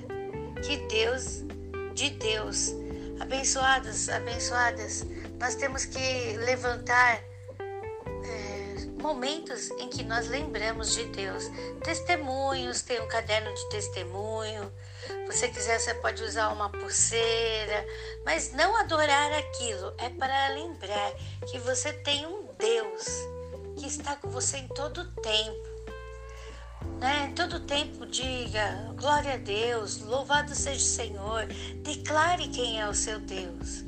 que 0.66 0.76
Deus, 0.88 1.44
de 1.94 2.10
Deus, 2.10 2.72
abençoados, 3.20 4.08
abençoadas, 4.08 5.06
nós 5.38 5.54
temos 5.54 5.84
que 5.84 6.36
levantar 6.38 7.22
momentos 8.98 9.70
em 9.72 9.88
que 9.88 10.02
nós 10.02 10.28
lembramos 10.28 10.94
de 10.94 11.04
Deus. 11.06 11.44
Testemunhos, 11.82 12.82
tem 12.82 13.00
um 13.00 13.08
caderno 13.08 13.52
de 13.54 13.68
testemunho, 13.70 14.72
você 15.26 15.48
quiser, 15.48 15.78
você 15.78 15.94
pode 15.94 16.22
usar 16.22 16.48
uma 16.48 16.70
pulseira, 16.70 17.86
mas 18.24 18.52
não 18.52 18.76
adorar 18.76 19.32
aquilo. 19.32 19.94
É 19.98 20.08
para 20.10 20.48
lembrar 20.48 21.12
que 21.50 21.58
você 21.58 21.92
tem 21.92 22.26
um 22.26 22.48
Deus 22.58 23.06
que 23.76 23.86
está 23.86 24.16
com 24.16 24.28
você 24.28 24.58
em 24.58 24.68
todo 24.68 25.02
o 25.02 25.12
tempo. 25.22 25.78
Né? 26.98 27.32
Todo 27.36 27.60
tempo 27.60 28.06
diga 28.06 28.92
glória 28.96 29.34
a 29.34 29.36
Deus, 29.36 30.00
louvado 30.00 30.54
seja 30.54 30.80
o 30.80 30.88
Senhor, 30.88 31.46
declare 31.82 32.48
quem 32.48 32.80
é 32.80 32.88
o 32.88 32.94
seu 32.94 33.20
Deus, 33.20 33.84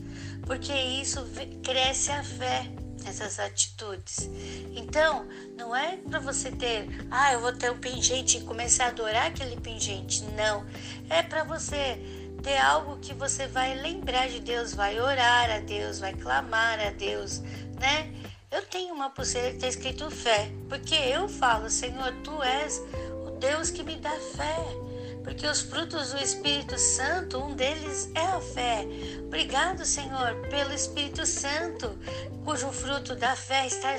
porque 0.46 0.72
isso 0.72 1.26
cresce 1.64 2.12
a 2.12 2.22
fé 2.22 2.70
essas 3.06 3.38
atitudes. 3.38 4.28
Então, 4.74 5.26
não 5.56 5.74
é 5.74 5.96
para 5.96 6.18
você 6.18 6.50
ter, 6.50 6.86
ah, 7.10 7.32
eu 7.32 7.40
vou 7.40 7.52
ter 7.52 7.70
um 7.70 7.78
pingente 7.78 8.38
e 8.38 8.40
começar 8.42 8.86
a 8.86 8.88
adorar 8.88 9.26
aquele 9.26 9.60
pingente. 9.60 10.22
Não. 10.36 10.66
É 11.08 11.22
para 11.22 11.44
você 11.44 11.98
ter 12.42 12.58
algo 12.58 12.98
que 12.98 13.12
você 13.14 13.46
vai 13.46 13.74
lembrar 13.74 14.28
de 14.28 14.40
Deus, 14.40 14.74
vai 14.74 14.98
orar 15.00 15.50
a 15.50 15.60
Deus, 15.60 15.98
vai 15.98 16.14
clamar 16.14 16.80
a 16.80 16.90
Deus, 16.90 17.40
né? 17.78 18.12
Eu 18.50 18.62
tenho 18.66 18.92
uma 18.94 19.10
pulseira 19.10 19.50
que 19.50 19.56
está 19.56 19.68
escrito 19.68 20.10
fé, 20.10 20.50
porque 20.68 20.94
eu 20.94 21.28
falo, 21.28 21.70
Senhor, 21.70 22.12
tu 22.24 22.42
és 22.42 22.82
o 23.26 23.30
Deus 23.38 23.70
que 23.70 23.84
me 23.84 23.96
dá 23.96 24.10
fé 24.10 24.89
porque 25.30 25.46
os 25.46 25.60
frutos 25.60 26.10
do 26.10 26.18
Espírito 26.18 26.76
Santo, 26.76 27.38
um 27.38 27.54
deles 27.54 28.10
é 28.16 28.26
a 28.26 28.40
fé. 28.40 28.84
Obrigado, 29.26 29.84
Senhor, 29.84 30.34
pelo 30.50 30.72
Espírito 30.72 31.24
Santo, 31.24 31.96
cujo 32.44 32.72
fruto 32.72 33.14
da 33.14 33.36
fé 33.36 33.64
está 33.64 33.94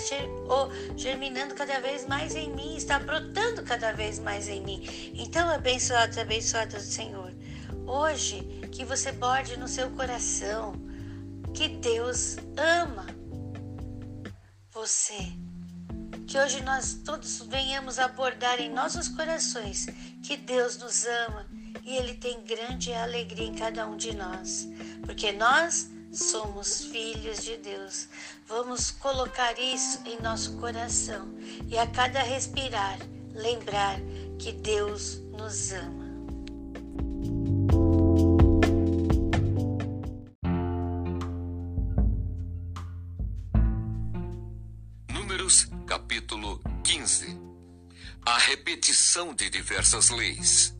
germinando 0.98 1.56
cada 1.56 1.80
vez 1.80 2.06
mais 2.06 2.36
em 2.36 2.54
mim, 2.54 2.76
está 2.76 3.00
brotando 3.00 3.64
cada 3.64 3.94
vez 3.94 4.20
mais 4.20 4.50
em 4.50 4.62
mim. 4.62 5.14
Então, 5.16 5.50
abençoados, 5.50 6.18
abençoadas 6.18 6.86
do 6.86 6.92
Senhor, 6.92 7.32
hoje 7.88 8.42
que 8.70 8.84
você 8.84 9.14
borde 9.14 9.58
no 9.58 9.70
seu 9.70 9.90
coração 9.92 10.74
que 11.54 11.70
Deus 11.70 12.36
ama 12.58 13.08
você 14.70 15.32
que 16.28 16.38
hoje 16.38 16.62
nós 16.62 16.94
todos 17.06 17.42
venhamos 17.42 18.00
abordar 18.00 18.60
em 18.60 18.70
nossos 18.70 19.08
corações 19.08 19.88
que 20.24 20.38
Deus 20.38 20.78
nos 20.78 21.06
ama 21.06 21.46
e 21.84 21.96
Ele 21.96 22.14
tem 22.16 22.44
grande 22.44 22.94
alegria 22.94 23.48
em 23.48 23.56
cada 23.56 23.88
um 23.88 23.98
de 23.98 24.16
nós, 24.16 24.68
porque 25.06 25.32
nós 25.32 25.90
somos 26.12 26.86
filhos 26.86 27.44
de 27.44 27.58
Deus. 27.58 28.08
Vamos 28.48 28.92
colocar 28.92 29.58
isso 29.60 30.00
em 30.06 30.22
nosso 30.22 30.58
coração 30.58 31.28
e 31.68 31.78
a 31.78 31.88
cada 31.88 32.22
respirar 32.22 33.00
lembrar 33.34 34.00
que 34.38 34.52
Deus 34.52 35.22
nos 35.32 35.72
ama. 35.72 36.01
Repetição 48.38 49.34
de 49.34 49.50
diversas 49.50 50.10
leis. 50.10 50.76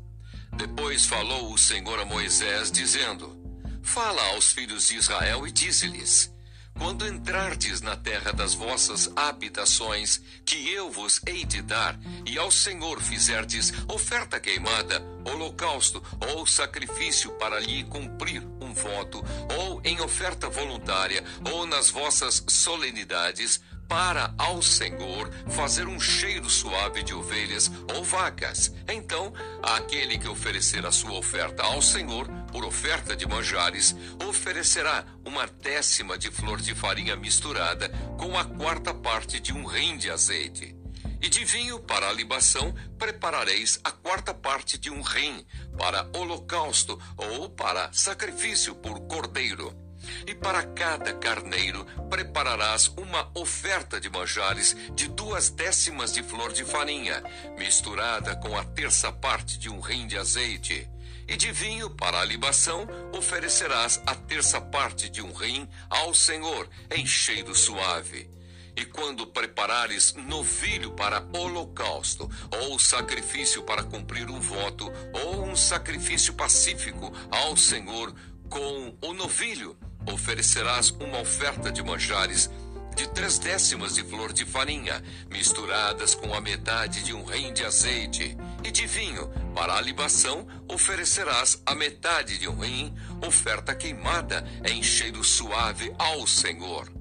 Depois 0.54 1.06
falou 1.06 1.54
o 1.54 1.58
Senhor 1.58 2.00
a 2.00 2.06
Moisés, 2.06 2.72
dizendo: 2.72 3.40
Fala 3.82 4.22
aos 4.30 4.52
filhos 4.52 4.88
de 4.88 4.96
Israel 4.96 5.48
e 5.48 5.52
dize-lhes: 5.52 6.32
quando 6.78 7.06
entrardes 7.06 7.82
na 7.82 7.96
terra 7.96 8.32
das 8.32 8.54
vossas 8.54 9.12
habitações, 9.16 10.20
que 10.46 10.70
eu 10.72 10.90
vos 10.90 11.22
hei 11.28 11.46
de 11.46 11.62
dar, 11.62 12.00
e 12.26 12.38
ao 12.38 12.50
Senhor 12.50 13.00
fizerdes 13.02 13.72
oferta 13.88 14.40
queimada, 14.40 15.00
holocausto 15.24 16.02
ou 16.34 16.48
sacrifício 16.48 17.32
para 17.34 17.60
lhe 17.60 17.84
cumprir 17.84 18.42
um 18.60 18.74
voto, 18.74 19.24
ou 19.60 19.82
em 19.84 20.02
oferta 20.02 20.50
voluntária, 20.50 21.24
ou 21.52 21.68
nas 21.68 21.90
vossas 21.90 22.44
solenidades, 22.48 23.62
para 23.92 24.34
ao 24.38 24.62
Senhor 24.62 25.30
fazer 25.50 25.86
um 25.86 26.00
cheiro 26.00 26.50
suave 26.50 27.04
de 27.04 27.14
ovelhas 27.14 27.70
ou 27.94 28.06
vacas. 28.06 28.74
Então, 28.88 29.34
aquele 29.62 30.18
que 30.18 30.30
oferecer 30.30 30.86
a 30.86 30.94
sua 30.94 31.12
oferta 31.20 31.62
ao 31.64 31.82
Senhor, 31.82 32.26
por 32.54 32.64
oferta 32.64 33.18
de 33.18 33.28
manjares, 33.28 33.94
oferecerá 34.26 35.04
uma 35.26 35.46
décima 35.46 36.18
de 36.18 36.32
flor 36.32 36.62
de 36.62 36.74
farinha 36.74 37.18
misturada 37.18 37.90
com 38.18 38.40
a 38.40 38.46
quarta 38.46 38.94
parte 38.94 39.42
de 39.42 39.52
um 39.52 39.66
rim 39.66 39.98
de 39.98 40.10
azeite. 40.10 40.74
E 41.22 41.28
de 41.28 41.44
vinho 41.44 41.78
para 41.78 42.08
a 42.08 42.14
libação 42.14 42.74
preparareis 42.98 43.78
a 43.84 43.92
quarta 43.92 44.34
parte 44.34 44.78
de 44.78 44.90
um 44.90 45.02
rim 45.02 45.46
para 45.78 46.10
holocausto 46.16 46.98
ou 47.18 47.50
para 47.50 47.92
sacrifício 47.92 48.74
por 48.74 49.02
cordeiro 49.02 49.91
e 50.28 50.36
para 50.36 50.64
cada 50.64 51.14
carneiro 51.14 51.86
prepararás 52.10 52.88
uma 52.98 53.30
oferta 53.34 54.00
de 54.00 54.10
manjares 54.10 54.76
de 54.94 55.08
duas 55.08 55.50
décimas 55.50 56.14
de 56.14 56.24
flor 56.24 56.54
de 56.54 56.64
farinha, 56.64 57.24
misturada 57.58 58.36
com 58.36 58.58
a 58.58 58.64
terça 58.64 59.12
parte 59.12 59.58
de 59.58 59.70
um 59.70 59.80
rim 59.80 60.08
de 60.08 60.18
azeite. 60.18 60.90
E 61.28 61.38
de 61.38 61.52
vinho 61.52 61.90
para 61.90 62.20
a 62.20 62.26
libação 62.26 62.88
oferecerás 63.14 64.02
a 64.06 64.16
terça 64.16 64.60
parte 64.60 65.10
de 65.10 65.22
um 65.22 65.32
rim 65.32 65.68
ao 65.90 66.14
Senhor, 66.14 66.68
em 66.90 67.06
cheiro 67.06 67.56
suave. 67.56 68.30
E 68.76 68.86
quando 68.86 69.28
preparares 69.28 70.14
novilho 70.14 70.92
para 70.92 71.26
holocausto, 71.34 72.30
ou 72.62 72.80
sacrifício 72.80 73.64
para 73.64 73.84
cumprir 73.84 74.30
um 74.30 74.40
voto, 74.40 74.92
ou 75.14 75.46
um 75.46 75.56
sacrifício 75.56 76.34
pacífico 76.34 77.14
ao 77.30 77.56
Senhor, 77.56 78.14
com 78.50 78.98
o 79.02 79.14
novilho, 79.14 79.78
oferecerás 80.06 80.90
uma 80.92 81.20
oferta 81.20 81.72
de 81.72 81.84
manjares 81.84 82.50
de 82.96 83.08
três 83.08 83.40
décimas 83.40 83.96
de 83.96 84.04
flor 84.04 84.34
de 84.34 84.46
farinha, 84.46 85.02
misturadas 85.30 86.14
com 86.14 86.34
a 86.34 86.42
metade 86.42 87.04
de 87.04 87.14
um 87.14 87.24
rim 87.24 87.54
de 87.54 87.64
azeite, 87.64 88.38
e 88.64 88.72
de 88.72 88.86
vinho, 88.86 89.28
para 89.56 89.76
a 89.76 89.82
libação, 89.82 90.48
oferecerás 90.68 91.62
a 91.66 91.74
metade 91.74 92.38
de 92.38 92.48
um 92.48 92.60
rim, 92.60 92.94
oferta 93.26 93.74
queimada 93.74 94.46
em 94.66 94.84
cheiro 94.84 95.24
suave 95.24 95.94
ao 95.98 96.28
Senhor. 96.28 96.92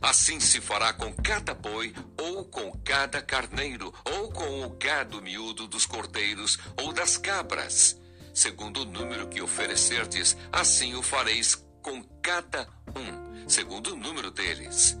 Assim 0.00 0.38
se 0.38 0.60
fará 0.60 0.92
com 0.92 1.12
cada 1.12 1.54
boi, 1.54 1.94
ou 2.16 2.44
com 2.44 2.72
cada 2.84 3.20
carneiro, 3.20 3.92
ou 4.04 4.30
com 4.30 4.64
o 4.64 4.70
gado 4.70 5.20
miúdo 5.22 5.66
dos 5.66 5.86
cordeiros 5.86 6.58
ou 6.80 6.92
das 6.92 7.16
cabras. 7.16 7.96
Segundo 8.32 8.82
o 8.82 8.84
número 8.84 9.28
que 9.28 9.40
oferecerdes, 9.40 10.36
assim 10.52 10.94
o 10.94 11.02
fareis 11.02 11.56
com 11.82 12.02
cada 12.22 12.68
um, 12.96 13.48
segundo 13.48 13.92
o 13.92 13.96
número 13.96 14.30
deles. 14.30 14.98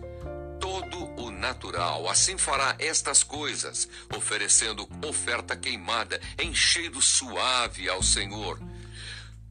Todo 0.60 1.04
o 1.20 1.30
natural 1.30 2.08
assim 2.08 2.36
fará 2.36 2.74
estas 2.78 3.22
coisas, 3.22 3.88
oferecendo 4.16 4.88
oferta 5.06 5.56
queimada 5.56 6.20
em 6.38 6.54
cheiro 6.54 7.00
suave 7.00 7.88
ao 7.88 8.02
Senhor. 8.02 8.60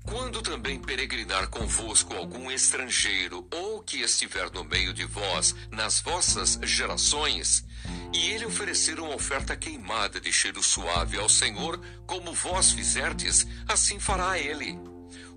Quando 0.04 0.42
também 0.42 0.80
peregrinar 0.80 1.50
convosco 1.50 2.14
algum 2.14 2.50
estrangeiro, 2.50 3.46
ou 3.52 3.82
que 3.82 4.02
estiver 4.02 4.50
no 4.52 4.64
meio 4.64 4.94
de 4.94 5.04
vós, 5.04 5.54
nas 5.70 6.00
vossas 6.00 6.58
gerações, 6.64 7.66
e 8.14 8.30
ele 8.30 8.46
oferecer 8.46 9.00
uma 9.00 9.14
oferta 9.14 9.56
queimada 9.56 10.20
de 10.20 10.32
cheiro 10.32 10.64
suave 10.64 11.18
ao 11.18 11.28
Senhor, 11.28 11.80
como 12.06 12.34
vós 12.34 12.72
fizerdes, 12.72 13.46
assim 13.68 14.00
fará 14.00 14.40
ele 14.40 14.80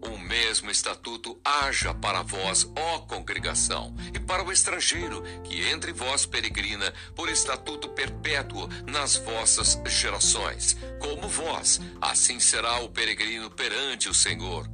o 0.02 0.18
mesmo 0.18 0.70
estatuto 0.70 1.38
haja 1.44 1.92
para 1.94 2.22
vós, 2.22 2.66
ó 2.76 3.00
congregação, 3.00 3.94
e 4.14 4.18
para 4.18 4.42
o 4.42 4.52
estrangeiro 4.52 5.22
que 5.44 5.68
entre 5.68 5.92
vós 5.92 6.24
peregrina 6.24 6.92
por 7.14 7.28
estatuto 7.28 7.88
perpétuo 7.90 8.68
nas 8.86 9.16
vossas 9.16 9.80
gerações. 9.86 10.76
Como 10.98 11.28
vós, 11.28 11.80
assim 12.00 12.40
será 12.40 12.80
o 12.80 12.88
peregrino 12.88 13.50
perante 13.50 14.08
o 14.08 14.14
Senhor. 14.14 14.68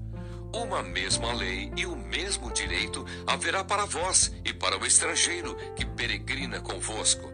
Uma 0.55 0.83
mesma 0.83 1.33
lei 1.33 1.73
e 1.77 1.87
o 1.87 1.97
mesmo 1.97 2.53
direito 2.53 3.05
haverá 3.27 3.65
para 3.65 3.85
vós 3.85 4.33
e 4.45 4.53
para 4.53 4.79
o 4.79 4.87
estrangeiro 4.87 5.55
que 5.75 5.85
peregrina 5.85 6.61
convosco. 6.61 7.31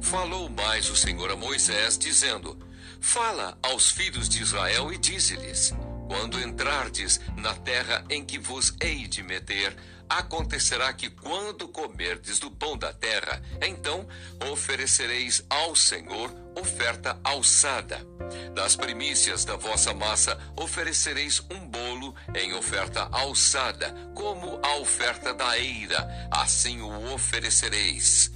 Falou 0.00 0.48
mais 0.48 0.88
o 0.90 0.96
Senhor 0.96 1.30
a 1.30 1.36
Moisés, 1.36 1.98
dizendo: 1.98 2.58
Fala 3.00 3.58
aos 3.62 3.90
filhos 3.90 4.28
de 4.28 4.42
Israel 4.42 4.92
e 4.92 4.98
dize-lhes: 4.98 5.72
quando 6.10 6.40
entrardes 6.40 7.20
na 7.36 7.54
terra 7.54 8.04
em 8.10 8.24
que 8.24 8.36
vos 8.36 8.74
hei 8.80 9.06
de 9.06 9.22
meter, 9.22 9.76
acontecerá 10.08 10.92
que 10.92 11.08
quando 11.08 11.68
comerdes 11.68 12.40
do 12.40 12.50
pão 12.50 12.76
da 12.76 12.92
terra, 12.92 13.40
então 13.62 14.08
oferecereis 14.50 15.44
ao 15.48 15.76
Senhor 15.76 16.34
oferta 16.56 17.16
alçada. 17.22 18.04
Das 18.52 18.74
primícias 18.74 19.44
da 19.44 19.54
vossa 19.54 19.94
massa 19.94 20.36
oferecereis 20.56 21.40
um 21.48 21.64
bolo 21.68 22.12
em 22.34 22.54
oferta 22.54 23.08
alçada, 23.12 23.94
como 24.12 24.58
a 24.64 24.78
oferta 24.78 25.32
da 25.32 25.56
eira, 25.60 26.28
assim 26.32 26.80
o 26.80 27.14
oferecereis. 27.14 28.32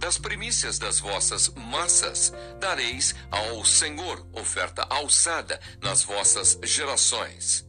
Das 0.00 0.16
primícias 0.16 0.78
das 0.78 0.98
vossas 0.98 1.50
massas 1.50 2.32
dareis 2.58 3.14
ao 3.30 3.62
Senhor 3.66 4.26
oferta 4.32 4.82
alçada 4.88 5.60
nas 5.82 6.02
vossas 6.02 6.58
gerações. 6.64 7.68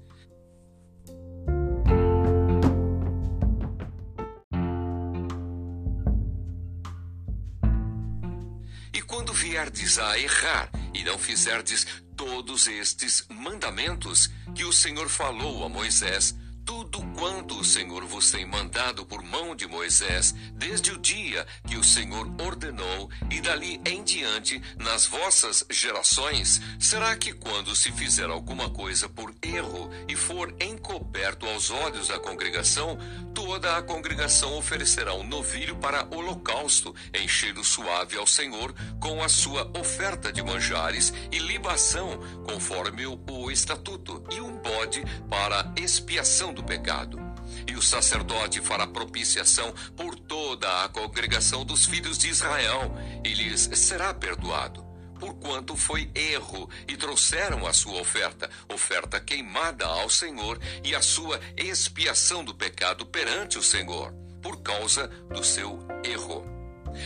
E 8.94 9.02
quando 9.02 9.34
vierdes 9.34 10.00
a 10.00 10.18
errar 10.18 10.72
e 10.94 11.04
não 11.04 11.20
fizerdes 11.20 11.86
todos 12.16 12.66
estes 12.68 13.26
mandamentos 13.30 14.30
que 14.56 14.64
o 14.64 14.72
Senhor 14.72 15.10
falou 15.10 15.66
a 15.66 15.70
Moisés, 15.70 16.34
tudo 16.92 17.08
quanto 17.14 17.60
o 17.60 17.64
Senhor 17.64 18.06
vos 18.06 18.32
tem 18.32 18.46
mandado 18.46 19.06
por 19.06 19.24
mão 19.24 19.56
de 19.56 19.66
Moisés, 19.68 20.36
desde 20.54 20.92
o 20.92 20.98
dia 20.98 21.46
que 21.68 21.78
o 21.78 21.84
Senhor 21.84 22.30
ordenou, 22.42 23.10
e 23.30 23.40
dali 23.40 23.80
em 23.86 24.04
diante, 24.04 24.62
nas 24.78 25.06
vossas 25.06 25.66
gerações, 25.70 26.62
será 26.80 27.16
que 27.16 27.32
quando 27.32 27.76
se 27.76 27.92
fizer 27.92 28.30
alguma 28.30 28.70
coisa 28.70 29.08
por 29.08 29.34
erro 29.42 29.90
e 30.08 30.16
for 30.16 30.54
encoberto 30.60 31.46
aos 31.46 31.70
olhos 31.70 32.10
da 32.10 32.20
congregação, 32.20 32.98
toda 33.34 33.78
a 33.78 33.82
congregação 33.82 34.58
oferecerá 34.58 35.14
um 35.14 35.24
novilho 35.24 35.76
para 35.78 36.08
holocausto, 36.12 36.94
em 37.14 37.28
cheiro 37.28 37.64
suave 37.64 38.18
ao 38.18 38.28
Senhor, 38.28 38.74
com 39.00 39.24
a 39.24 39.30
sua 39.30 39.72
oferta 39.80 40.32
de 40.34 40.44
manjares 40.44 41.14
e 41.32 41.40
libação, 41.40 42.20
conforme 42.46 43.06
o, 43.06 43.52
estatuto, 43.52 44.24
e 44.32 44.42
um 44.42 44.58
bode 44.58 45.04
para 45.30 45.72
expiação 45.78 46.54
do 46.54 46.64
pecado. 46.64 46.81
E 47.68 47.76
o 47.76 47.82
sacerdote 47.82 48.62
fará 48.62 48.88
propiciação 48.88 49.74
por 49.96 50.16
toda 50.16 50.84
a 50.84 50.90
congregação 50.90 51.64
dos 51.64 51.86
filhos 51.86 52.18
de 52.18 52.30
Israel, 52.30 52.96
e 53.24 53.34
lhes 53.34 53.70
será 53.74 54.14
perdoado. 54.14 54.86
Porquanto 55.20 55.76
foi 55.76 56.10
erro, 56.16 56.70
e 56.88 56.98
trouxeram 56.98 57.68
a 57.68 57.74
sua 57.74 58.02
oferta, 58.02 58.50
oferta 58.68 59.20
queimada 59.20 59.86
ao 59.86 60.10
Senhor, 60.10 60.60
e 60.84 60.96
a 60.96 61.02
sua 61.02 61.40
expiação 61.56 62.44
do 62.44 62.56
pecado 62.56 63.06
perante 63.06 63.60
o 63.60 63.64
Senhor, 63.64 64.12
por 64.42 64.62
causa 64.62 65.08
do 65.30 65.44
seu 65.44 65.80
erro. 66.04 66.62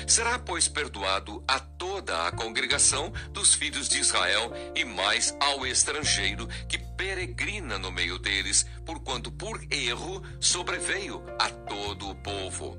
Será, 0.08 0.40
pois, 0.40 0.68
perdoado 0.68 1.44
a 1.48 1.60
toda 1.60 2.28
a 2.28 2.32
congregação 2.32 3.12
dos 3.32 3.54
filhos 3.54 3.88
de 3.88 4.00
Israel 4.00 4.52
e 4.76 4.84
mais 4.84 5.36
ao 5.40 5.66
estrangeiro 5.66 6.48
que 6.68 6.78
peregrina 6.96 7.78
no 7.78 7.92
meio 7.92 8.18
deles, 8.18 8.66
porquanto 8.86 9.32
por 9.32 9.62
erro 9.70 10.24
sobreveio 10.40 11.24
a 11.40 11.50
todo 11.50 12.10
o 12.10 12.16
povo. 12.16 12.78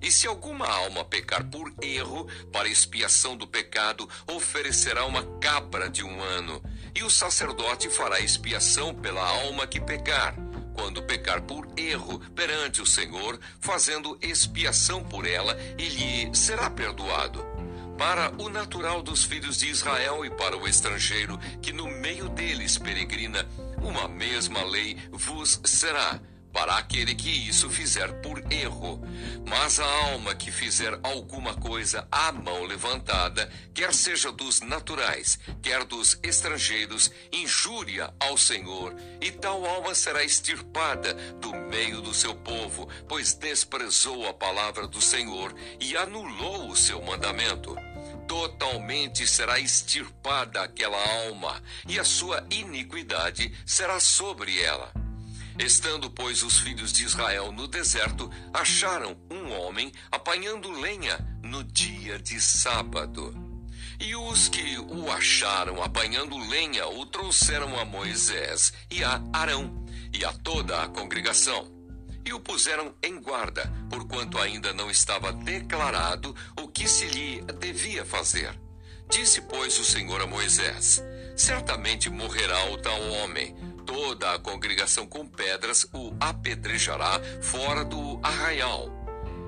E 0.00 0.12
se 0.12 0.26
alguma 0.26 0.66
alma 0.66 1.04
pecar 1.04 1.44
por 1.44 1.72
erro, 1.80 2.28
para 2.52 2.68
expiação 2.68 3.36
do 3.36 3.46
pecado, 3.46 4.08
oferecerá 4.26 5.06
uma 5.06 5.22
cabra 5.38 5.88
de 5.88 6.04
um 6.04 6.22
ano, 6.22 6.62
e 6.94 7.02
o 7.02 7.10
sacerdote 7.10 7.88
fará 7.88 8.20
expiação 8.20 8.94
pela 8.94 9.26
alma 9.26 9.66
que 9.66 9.80
pecar 9.80 10.34
quando 10.74 11.02
pecar 11.04 11.40
por 11.42 11.68
erro 11.76 12.18
perante 12.34 12.82
o 12.82 12.86
Senhor, 12.86 13.38
fazendo 13.60 14.18
expiação 14.20 15.02
por 15.02 15.26
ela, 15.26 15.56
e 15.78 15.88
lhe 15.88 16.36
será 16.36 16.68
perdoado. 16.68 17.53
Para 17.98 18.32
o 18.38 18.48
natural 18.48 19.02
dos 19.02 19.24
filhos 19.24 19.58
de 19.58 19.68
Israel 19.68 20.24
e 20.24 20.30
para 20.30 20.56
o 20.56 20.66
estrangeiro 20.66 21.38
que 21.62 21.72
no 21.72 21.86
meio 21.86 22.28
deles 22.28 22.76
peregrina, 22.76 23.46
uma 23.82 24.08
mesma 24.08 24.64
lei 24.64 24.96
vos 25.12 25.60
será. 25.64 26.20
Para 26.54 26.76
aquele 26.76 27.16
que 27.16 27.28
isso 27.28 27.68
fizer 27.68 28.12
por 28.22 28.40
erro. 28.50 29.02
Mas 29.44 29.80
a 29.80 29.84
alma 30.12 30.36
que 30.36 30.52
fizer 30.52 30.98
alguma 31.02 31.52
coisa 31.54 32.06
à 32.10 32.30
mão 32.30 32.64
levantada, 32.64 33.50
quer 33.74 33.92
seja 33.92 34.30
dos 34.30 34.60
naturais, 34.60 35.38
quer 35.60 35.84
dos 35.84 36.16
estrangeiros, 36.22 37.10
injúria 37.32 38.14
ao 38.20 38.38
Senhor, 38.38 38.94
e 39.20 39.32
tal 39.32 39.66
alma 39.66 39.94
será 39.96 40.22
extirpada 40.22 41.12
do 41.40 41.52
meio 41.52 42.00
do 42.00 42.14
seu 42.14 42.36
povo, 42.36 42.88
pois 43.08 43.34
desprezou 43.34 44.28
a 44.28 44.32
palavra 44.32 44.86
do 44.86 45.02
Senhor 45.02 45.52
e 45.80 45.96
anulou 45.96 46.70
o 46.70 46.76
seu 46.76 47.02
mandamento 47.02 47.76
totalmente 48.26 49.26
será 49.26 49.60
extirpada 49.60 50.62
aquela 50.62 50.96
alma, 51.26 51.62
e 51.86 51.98
a 51.98 52.04
sua 52.04 52.42
iniquidade 52.50 53.54
será 53.66 54.00
sobre 54.00 54.62
ela. 54.62 54.90
Estando, 55.58 56.10
pois, 56.10 56.42
os 56.42 56.58
filhos 56.58 56.92
de 56.92 57.04
Israel 57.04 57.52
no 57.52 57.68
deserto, 57.68 58.30
acharam 58.52 59.16
um 59.30 59.52
homem 59.52 59.92
apanhando 60.10 60.68
lenha 60.70 61.16
no 61.42 61.62
dia 61.62 62.18
de 62.18 62.40
sábado. 62.40 63.32
E 64.00 64.16
os 64.16 64.48
que 64.48 64.78
o 64.78 65.10
acharam 65.12 65.80
apanhando 65.80 66.36
lenha 66.36 66.88
o 66.88 67.06
trouxeram 67.06 67.78
a 67.78 67.84
Moisés 67.84 68.72
e 68.90 69.04
a 69.04 69.22
Arão 69.32 69.86
e 70.12 70.24
a 70.24 70.32
toda 70.32 70.82
a 70.82 70.88
congregação. 70.88 71.72
E 72.26 72.32
o 72.32 72.40
puseram 72.40 72.92
em 73.02 73.20
guarda, 73.20 73.72
porquanto 73.88 74.38
ainda 74.38 74.72
não 74.72 74.90
estava 74.90 75.32
declarado 75.32 76.34
o 76.60 76.66
que 76.66 76.88
se 76.88 77.06
lhe 77.06 77.42
devia 77.60 78.04
fazer. 78.04 78.58
Disse, 79.08 79.42
pois, 79.42 79.78
o 79.78 79.84
Senhor 79.84 80.20
a 80.20 80.26
Moisés: 80.26 81.02
Certamente 81.36 82.10
morrerá 82.10 82.70
o 82.70 82.78
tal 82.78 83.00
homem 83.10 83.54
toda 83.86 84.32
a 84.32 84.38
congregação 84.38 85.06
com 85.06 85.26
pedras 85.26 85.86
o 85.92 86.12
apedrejará 86.20 87.20
fora 87.40 87.84
do 87.84 88.18
arraial. 88.22 88.90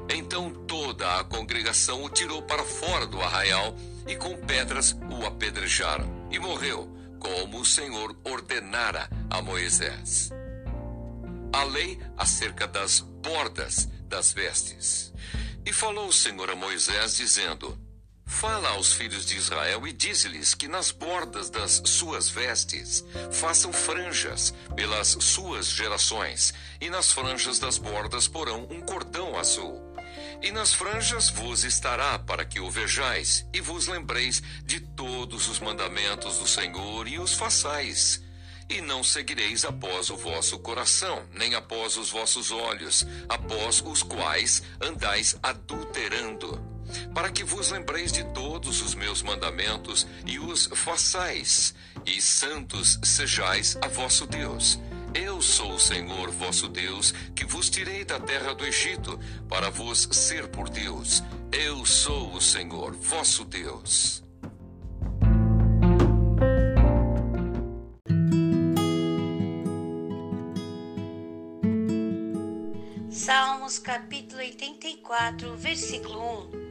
Então 0.08 0.50
toda 0.50 1.18
a 1.18 1.24
congregação 1.24 2.04
o 2.04 2.08
tirou 2.08 2.42
para 2.42 2.62
fora 2.64 3.06
do 3.06 3.20
arraial 3.20 3.74
e 4.06 4.14
com 4.14 4.36
pedras 4.36 4.96
o 5.10 5.26
apedrejaram. 5.26 6.28
E 6.30 6.38
morreu, 6.38 6.88
como 7.18 7.60
o 7.60 7.64
Senhor 7.64 8.16
ordenara 8.24 9.08
a 9.30 9.42
Moisés. 9.42 10.30
A 11.52 11.64
lei 11.64 11.98
acerca 12.16 12.66
das 12.66 13.00
bordas 13.00 13.88
das 14.08 14.32
vestes. 14.32 15.12
E 15.64 15.72
falou 15.72 16.08
o 16.08 16.12
Senhor 16.12 16.50
a 16.50 16.54
Moisés, 16.54 17.16
dizendo: 17.16 17.76
Fala 18.38 18.68
aos 18.68 18.92
filhos 18.92 19.24
de 19.24 19.34
Israel 19.34 19.86
e 19.86 19.92
dize-lhes 19.94 20.54
que 20.54 20.68
nas 20.68 20.90
bordas 20.90 21.48
das 21.48 21.80
suas 21.86 22.28
vestes 22.28 23.02
façam 23.32 23.72
franjas 23.72 24.52
pelas 24.74 25.16
suas 25.20 25.68
gerações, 25.68 26.52
e 26.78 26.90
nas 26.90 27.10
franjas 27.10 27.58
das 27.58 27.78
bordas 27.78 28.28
porão 28.28 28.68
um 28.70 28.82
cordão 28.82 29.38
azul. 29.38 29.80
E 30.42 30.52
nas 30.52 30.74
franjas 30.74 31.30
vos 31.30 31.64
estará 31.64 32.18
para 32.18 32.44
que 32.44 32.60
o 32.60 32.70
vejais 32.70 33.46
e 33.54 33.60
vos 33.62 33.86
lembreis 33.86 34.42
de 34.64 34.80
todos 34.80 35.48
os 35.48 35.58
mandamentos 35.58 36.38
do 36.38 36.46
Senhor 36.46 37.08
e 37.08 37.18
os 37.18 37.32
façais. 37.32 38.22
E 38.68 38.82
não 38.82 39.02
seguireis 39.02 39.64
após 39.64 40.10
o 40.10 40.16
vosso 40.16 40.58
coração, 40.58 41.26
nem 41.32 41.54
após 41.54 41.96
os 41.96 42.10
vossos 42.10 42.50
olhos, 42.50 43.06
após 43.30 43.80
os 43.80 44.02
quais 44.02 44.62
andais 44.80 45.38
adulterando 45.42 46.75
para 47.14 47.30
que 47.30 47.44
vos 47.44 47.70
lembreis 47.70 48.12
de 48.12 48.24
todos 48.32 48.82
os 48.82 48.94
meus 48.94 49.22
mandamentos 49.22 50.06
e 50.24 50.38
os 50.38 50.66
façais, 50.74 51.74
e 52.04 52.20
santos 52.20 52.98
sejais 53.02 53.76
a 53.82 53.88
vosso 53.88 54.26
Deus. 54.26 54.78
Eu 55.14 55.40
sou 55.40 55.72
o 55.72 55.80
Senhor 55.80 56.30
vosso 56.30 56.68
Deus, 56.68 57.12
que 57.34 57.46
vos 57.46 57.70
tirei 57.70 58.04
da 58.04 58.20
terra 58.20 58.54
do 58.54 58.66
Egito, 58.66 59.18
para 59.48 59.70
vos 59.70 60.06
ser 60.12 60.48
por 60.48 60.68
Deus. 60.68 61.22
Eu 61.50 61.86
sou 61.86 62.34
o 62.34 62.40
Senhor 62.40 62.92
vosso 62.92 63.44
Deus. 63.44 64.22
Salmos 73.10 73.78
capítulo 73.78 74.40
84, 74.40 75.56
versículo 75.56 76.20
1. 76.62 76.65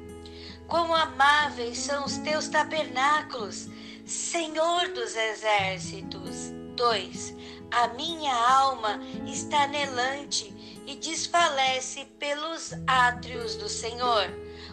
Quão 0.67 0.95
amáveis 0.95 1.77
são 1.77 2.05
os 2.05 2.17
teus 2.17 2.47
tabernáculos, 2.47 3.67
Senhor 4.05 4.89
dos 4.89 5.15
exércitos. 5.15 6.51
2. 6.75 7.35
A 7.71 7.87
minha 7.89 8.33
alma 8.33 8.99
está 9.27 9.63
anelante 9.63 10.53
e 10.87 10.95
desfalece 10.95 12.05
pelos 12.19 12.73
átrios 12.87 13.55
do 13.55 13.69
Senhor. 13.69 14.27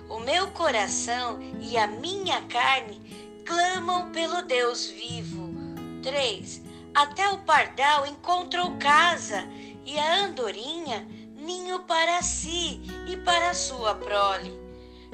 O 0.09 0.18
meu 0.20 0.50
coração 0.52 1.38
e 1.61 1.76
a 1.76 1.87
minha 1.87 2.40
carne 2.42 3.42
clamam 3.44 4.11
pelo 4.12 4.42
Deus 4.42 4.87
vivo. 4.87 5.52
3. 6.02 6.62
Até 6.94 7.28
o 7.28 7.38
pardal 7.38 8.07
encontrou 8.07 8.76
casa 8.78 9.46
e 9.85 9.98
a 9.98 10.24
andorinha 10.24 11.07
ninho 11.37 11.81
para 11.81 12.22
si 12.22 12.81
e 13.07 13.16
para 13.18 13.52
sua 13.52 13.94
prole 13.94 14.62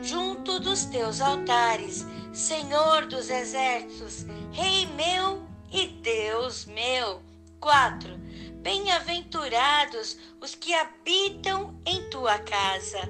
junto 0.00 0.60
dos 0.60 0.84
teus 0.84 1.20
altares, 1.20 2.06
Senhor 2.32 3.06
dos 3.06 3.30
exércitos, 3.30 4.24
Rei 4.52 4.86
meu 4.86 5.42
e 5.70 5.86
Deus 5.86 6.66
meu. 6.66 7.22
4. 7.60 8.16
Bem-aventurados 8.62 10.16
os 10.40 10.54
que 10.54 10.72
habitam 10.72 11.76
em 11.84 12.08
tua 12.10 12.38
casa, 12.38 13.00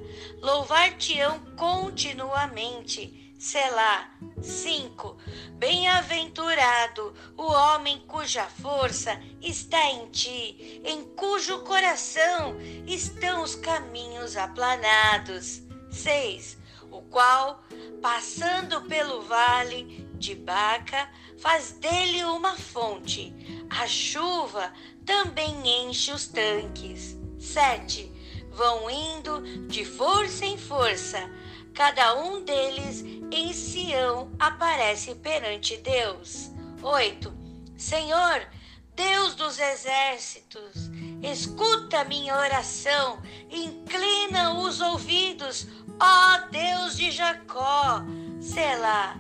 louvar-te-ão 0.40 1.40
continuamente. 1.56 3.34
Selá. 3.38 4.10
5. 4.42 5.16
Bem-aventurado 5.52 7.14
o 7.36 7.44
homem 7.44 8.02
cuja 8.08 8.44
força 8.44 9.20
está 9.40 9.84
em 9.90 10.06
ti, 10.10 10.80
em 10.84 11.04
cujo 11.14 11.60
coração 11.60 12.56
estão 12.86 13.42
os 13.42 13.54
caminhos 13.54 14.36
aplanados. 14.36 15.62
6 15.90 16.58
o 16.90 17.02
qual, 17.02 17.62
passando 18.00 18.82
pelo 18.82 19.22
vale 19.22 20.08
de 20.14 20.34
Baca, 20.34 21.10
faz 21.38 21.72
dele 21.72 22.24
uma 22.24 22.56
fonte. 22.56 23.34
A 23.70 23.86
chuva 23.86 24.72
também 25.04 25.88
enche 25.88 26.12
os 26.12 26.26
tanques. 26.26 27.16
7. 27.38 28.12
Vão 28.50 28.90
indo 28.90 29.66
de 29.68 29.84
força 29.84 30.44
em 30.44 30.58
força, 30.58 31.30
cada 31.72 32.16
um 32.16 32.42
deles 32.42 33.04
em 33.30 33.52
Sião 33.52 34.32
aparece 34.38 35.14
perante 35.14 35.76
Deus. 35.76 36.50
8. 36.82 37.32
Senhor, 37.76 38.48
Deus 38.96 39.36
dos 39.36 39.60
exércitos, 39.60 40.90
escuta 41.22 42.02
minha 42.02 42.36
oração, 42.36 43.22
inclina 43.48 44.54
os 44.54 44.80
ouvidos, 44.80 45.68
Ó 46.00 46.48
Deus 46.50 46.96
de 46.96 47.10
Jacó, 47.10 48.02
Selá. 48.40 49.16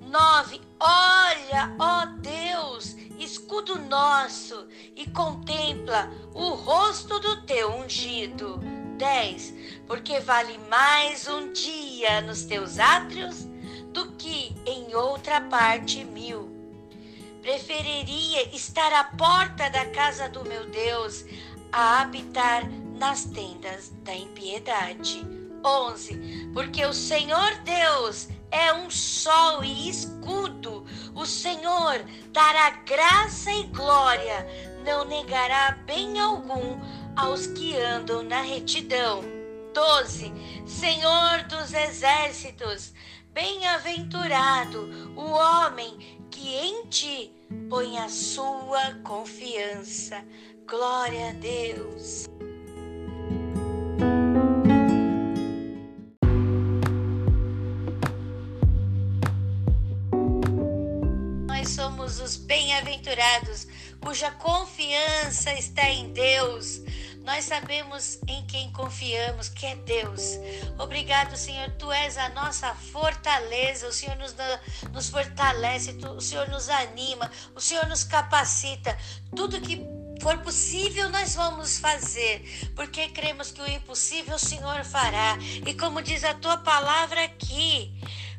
Nove, 0.00 0.60
olha, 0.78 1.74
ó 1.76 2.06
Deus, 2.06 2.94
escudo 3.18 3.80
nosso 3.80 4.68
e 4.94 5.10
contempla 5.10 6.08
o 6.32 6.50
rosto 6.50 7.18
do 7.18 7.42
teu 7.42 7.74
ungido. 7.74 8.60
Dez, 8.96 9.52
porque 9.88 10.20
vale 10.20 10.56
mais 10.70 11.26
um 11.26 11.52
dia 11.52 12.20
nos 12.20 12.44
teus 12.44 12.78
átrios 12.78 13.44
do 13.92 14.12
que 14.12 14.54
em 14.64 14.94
outra 14.94 15.40
parte 15.40 16.04
mil. 16.04 16.48
Preferiria 17.42 18.54
estar 18.54 18.92
à 18.92 19.02
porta 19.02 19.68
da 19.68 19.86
casa 19.86 20.28
do 20.28 20.44
meu 20.44 20.64
Deus 20.70 21.24
a 21.72 22.02
habitar 22.02 22.62
nas 22.96 23.24
tendas 23.24 23.92
da 24.04 24.14
impiedade 24.14 25.43
11. 25.64 26.50
Porque 26.52 26.84
o 26.84 26.92
Senhor 26.92 27.54
Deus 27.64 28.28
é 28.50 28.72
um 28.72 28.90
sol 28.90 29.64
e 29.64 29.88
escudo. 29.88 30.84
O 31.14 31.24
Senhor 31.24 32.04
dará 32.32 32.70
graça 32.86 33.50
e 33.50 33.64
glória, 33.64 34.46
não 34.84 35.04
negará 35.04 35.72
bem 35.86 36.20
algum 36.20 36.78
aos 37.16 37.46
que 37.48 37.76
andam 37.76 38.22
na 38.22 38.42
retidão. 38.42 39.22
12. 39.74 40.32
Senhor 40.66 41.42
dos 41.48 41.74
exércitos, 41.74 42.94
bem-aventurado 43.32 45.12
o 45.16 45.30
homem 45.30 46.26
que 46.30 46.54
em 46.54 46.86
ti 46.86 47.32
põe 47.68 47.98
a 47.98 48.08
sua 48.08 48.94
confiança. 49.02 50.24
Glória 50.66 51.30
a 51.30 51.32
Deus. 51.32 52.26
Os 62.34 62.36
bem-aventurados, 62.36 63.68
cuja 64.00 64.30
confiança 64.32 65.52
está 65.54 65.88
em 65.88 66.12
Deus. 66.12 66.80
Nós 67.22 67.44
sabemos 67.44 68.18
em 68.26 68.44
quem 68.46 68.70
confiamos, 68.72 69.48
que 69.48 69.64
é 69.64 69.76
Deus. 69.76 70.38
Obrigado, 70.78 71.36
Senhor. 71.36 71.70
Tu 71.78 71.90
és 71.90 72.18
a 72.18 72.28
nossa 72.30 72.74
fortaleza. 72.74 73.86
O 73.86 73.92
Senhor 73.92 74.16
nos, 74.16 74.34
nos 74.92 75.08
fortalece, 75.08 75.94
tu, 75.94 76.08
o 76.10 76.20
Senhor 76.20 76.48
nos 76.48 76.68
anima, 76.68 77.30
o 77.54 77.60
Senhor 77.60 77.86
nos 77.86 78.04
capacita. 78.04 78.98
Tudo 79.34 79.60
que 79.60 79.80
for 80.20 80.38
possível, 80.38 81.08
nós 81.10 81.34
vamos 81.34 81.78
fazer, 81.78 82.72
porque 82.74 83.08
cremos 83.08 83.50
que 83.50 83.60
o 83.60 83.70
impossível 83.70 84.34
o 84.34 84.38
Senhor 84.38 84.84
fará. 84.84 85.38
E 85.66 85.72
como 85.74 86.02
diz 86.02 86.24
a 86.24 86.34
tua 86.34 86.58
palavra 86.58 87.24
aqui, 87.24 87.92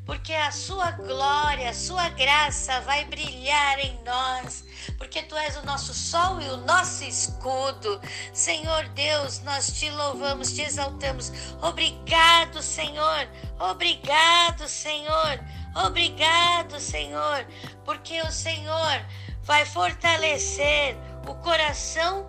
porque 0.05 0.33
a 0.33 0.51
sua 0.51 0.91
glória, 0.91 1.69
a 1.69 1.73
sua 1.73 2.09
graça 2.09 2.79
vai 2.81 3.05
brilhar 3.05 3.79
em 3.79 3.99
nós, 4.05 4.63
porque 4.97 5.23
tu 5.23 5.35
és 5.35 5.57
o 5.57 5.65
nosso 5.65 5.93
sol 5.93 6.39
e 6.41 6.49
o 6.49 6.57
nosso 6.57 7.03
escudo. 7.03 7.99
Senhor 8.31 8.87
Deus, 8.89 9.41
nós 9.41 9.71
te 9.71 9.89
louvamos, 9.89 10.53
te 10.53 10.61
exaltamos. 10.61 11.31
Obrigado, 11.61 12.61
Senhor. 12.61 13.27
Obrigado, 13.59 14.67
Senhor. 14.67 15.39
Obrigado, 15.75 16.79
Senhor, 16.79 17.45
porque 17.83 18.21
o 18.21 18.31
Senhor 18.31 19.05
vai 19.43 19.65
fortalecer 19.65 20.95
o 21.27 21.35
coração 21.35 22.27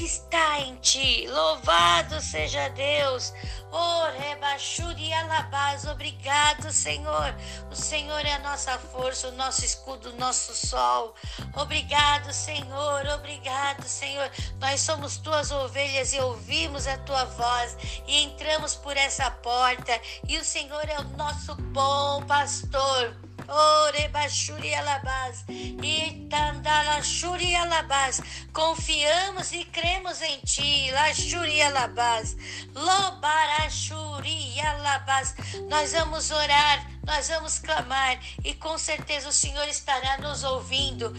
que 0.00 0.06
está 0.06 0.60
em 0.60 0.76
ti. 0.76 1.26
Louvado 1.28 2.22
seja 2.22 2.70
Deus. 2.70 3.34
Oh, 3.70 4.04
rebachuri 4.18 5.12
alabás. 5.12 5.84
Obrigado, 5.84 6.72
Senhor. 6.72 7.34
O 7.70 7.76
Senhor 7.76 8.24
é 8.24 8.32
a 8.32 8.38
nossa 8.38 8.78
força, 8.78 9.28
o 9.28 9.32
nosso 9.32 9.62
escudo, 9.62 10.08
o 10.08 10.16
nosso 10.16 10.54
sol. 10.54 11.14
Obrigado, 11.54 12.32
Senhor. 12.32 13.06
Obrigado, 13.08 13.82
Senhor. 13.82 14.30
Nós 14.58 14.80
somos 14.80 15.18
tuas 15.18 15.50
ovelhas 15.50 16.14
e 16.14 16.20
ouvimos 16.20 16.86
a 16.86 16.96
tua 16.96 17.26
voz 17.26 17.76
e 18.06 18.22
entramos 18.22 18.74
por 18.76 18.96
essa 18.96 19.30
porta. 19.30 20.00
E 20.26 20.38
o 20.38 20.44
Senhor 20.44 20.88
é 20.88 20.98
o 20.98 21.16
nosso 21.18 21.54
bom 21.56 22.22
pastor. 22.22 23.14
Orebashuri 23.50 24.74
alabás. 24.74 25.44
Itandalashuri 25.48 27.54
alabás. 27.56 28.20
Confiamos 28.52 29.52
e 29.52 29.64
cremos 29.64 30.22
em 30.22 30.40
ti. 30.40 30.90
Lashuri 30.92 31.60
alabás. 31.62 32.36
Lobarashuri 32.74 34.60
alabás. 34.60 35.34
Nós 35.68 35.92
vamos 35.92 36.30
orar 36.30 36.86
nós 37.04 37.28
vamos 37.28 37.58
clamar 37.58 38.18
e 38.44 38.54
com 38.54 38.76
certeza 38.78 39.28
o 39.28 39.32
Senhor 39.32 39.66
estará 39.68 40.18
nos 40.18 40.44
ouvindo. 40.44 41.12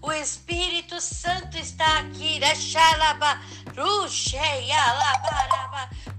O 0.00 0.12
Espírito 0.12 1.00
Santo 1.00 1.56
está 1.56 2.00
aqui. 2.00 2.38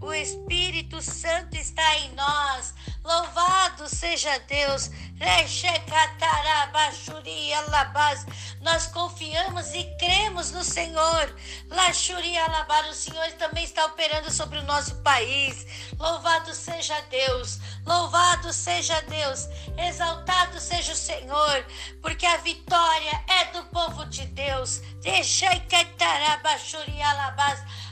O 0.01 0.13
Espírito 0.13 1.01
Santo 1.01 1.55
está 1.55 1.97
em 1.97 2.13
nós. 2.13 2.73
Louvado 3.09 3.89
seja 3.89 4.37
Deus. 4.41 4.91
Nós 8.61 8.85
confiamos 8.85 9.73
e 9.73 9.83
cremos 9.97 10.51
no 10.51 10.63
Senhor. 10.63 11.35
O 12.91 12.93
Senhor 12.93 13.31
também 13.31 13.63
está 13.63 13.87
operando 13.87 14.31
sobre 14.31 14.59
o 14.59 14.63
nosso 14.63 14.95
país. 14.97 15.65
Louvado 15.97 16.53
seja 16.53 17.01
Deus. 17.09 17.58
Louvado 17.89 18.53
seja 18.53 19.01
Deus. 19.01 19.47
Exaltado 19.75 20.59
seja 20.59 20.93
o 20.93 20.95
Senhor. 20.95 21.65
Porque 22.03 22.23
a 22.23 22.37
vitória 22.37 23.23
é 23.27 23.45
do 23.45 23.63
povo 23.65 24.05
de 24.05 24.27
Deus. 24.27 24.79
Deixai 25.01 25.59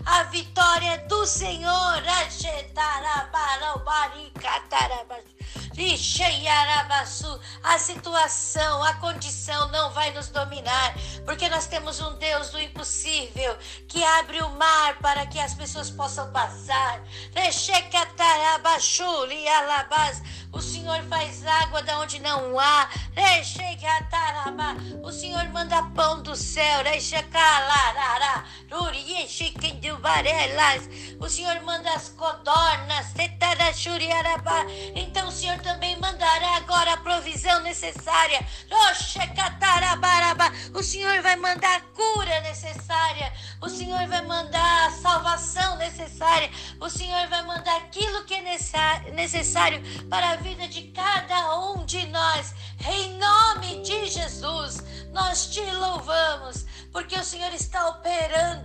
a 0.05 0.23
vitória 0.25 0.91
é 0.91 0.97
do 1.07 1.25
Senhor. 1.25 2.03
A 7.63 7.77
situação, 7.77 8.83
a 8.83 8.93
condição 8.95 9.69
não 9.69 9.91
vai 9.91 10.09
nos 10.11 10.27
dominar, 10.29 10.95
porque 11.23 11.47
nós 11.49 11.67
temos 11.67 11.99
um 12.01 12.17
Deus 12.17 12.49
do 12.49 12.59
impossível 12.59 13.55
que 13.87 14.03
abre 14.03 14.41
o 14.41 14.49
mar 14.55 14.97
para 14.97 15.27
que 15.27 15.39
as 15.39 15.53
pessoas 15.53 15.91
possam 15.91 16.31
passar. 16.31 16.99
O 20.51 20.61
Senhor 20.61 21.03
faz 21.03 21.45
água 21.45 21.83
da 21.83 21.99
onde 21.99 22.19
não 22.19 22.59
há. 22.59 22.89
O 25.03 25.11
Senhor 25.11 25.47
manda 25.49 25.83
pão 25.95 26.23
do 26.23 26.35
céu. 26.35 26.79
O 31.19 31.29
Senhor 31.29 31.61
manda 31.61 31.93
as 31.93 32.09
codornas. 32.09 33.07
Então 34.95 35.27
o 35.27 35.31
Senhor 35.31 35.59
também 35.67 35.99
mandará 35.99 36.55
agora 36.55 36.93
a 36.93 36.97
provisão 36.97 37.59
necessária. 37.59 38.39
O 40.73 40.81
Senhor 40.81 41.21
vai 41.21 41.35
mandar 41.35 41.75
a 41.75 41.81
cura 41.81 42.39
necessária. 42.41 43.33
O 43.61 43.67
Senhor 43.67 44.07
vai 44.07 44.21
mandar 44.21 44.87
a 44.87 44.91
salvação 44.91 45.75
necessária. 45.75 46.49
O 46.79 46.89
Senhor 46.89 47.27
vai 47.27 47.43
mandar 47.43 47.75
aquilo 47.77 48.23
que 48.23 48.35
é 48.35 48.41
necessário 49.11 49.81
para 50.09 50.31
a 50.31 50.35
vida 50.37 50.67
de 50.69 50.83
cada 50.93 51.59
um 51.59 51.85
de 51.85 52.05
nós. 52.07 52.55
Em 52.85 53.17
nome 53.17 53.81
de 53.83 54.07
Jesus, 54.07 54.83
nós 55.11 55.47
te 55.47 55.61
louvamos, 55.71 56.65
porque 56.91 57.15
o 57.15 57.23
Senhor 57.23 57.53
está 57.53 57.87
operando. 57.89 58.57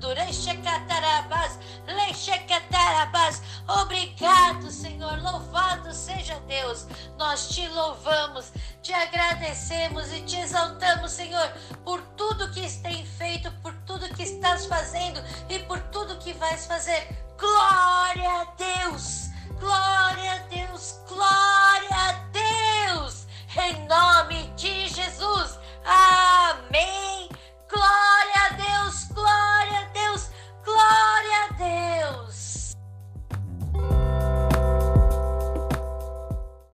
Obrigado, 3.68 4.70
Senhor. 4.70 5.20
Louvado 5.22 5.92
seja 5.92 6.38
Deus. 6.46 6.86
Nós 7.16 7.48
te 7.48 7.68
louvamos, 7.68 8.52
te 8.82 8.92
agradecemos 8.92 10.12
e 10.12 10.20
te 10.22 10.38
exaltamos, 10.40 11.12
Senhor, 11.12 11.48
por 11.84 12.00
tudo 12.16 12.50
que 12.52 12.68
tem 12.82 13.04
feito, 13.04 13.50
por 13.62 13.74
tudo 13.86 14.08
que 14.14 14.22
estás 14.22 14.66
fazendo 14.66 15.22
e 15.48 15.58
por 15.60 15.80
tudo 15.90 16.18
que 16.18 16.32
vais 16.34 16.66
fazer. 16.66 17.08
Glória 17.38 18.28
a 18.28 18.44
Deus! 18.56 19.30
Glória 19.58 20.32
a 20.32 20.38
Deus! 20.48 21.00
Glória 21.08 21.96
a 21.96 22.12
Deus! 22.32 23.21
em 23.60 23.86
nome 23.86 24.48
de 24.56 24.88
Jesus. 24.88 25.58
Amém. 25.84 27.28
Glória 27.68 28.46
a 28.46 28.54
Deus, 28.54 29.04
glória 29.12 29.80
a 29.80 29.84
Deus, 29.92 30.30
glória 30.64 31.44
a 31.44 31.52
Deus. 31.54 32.41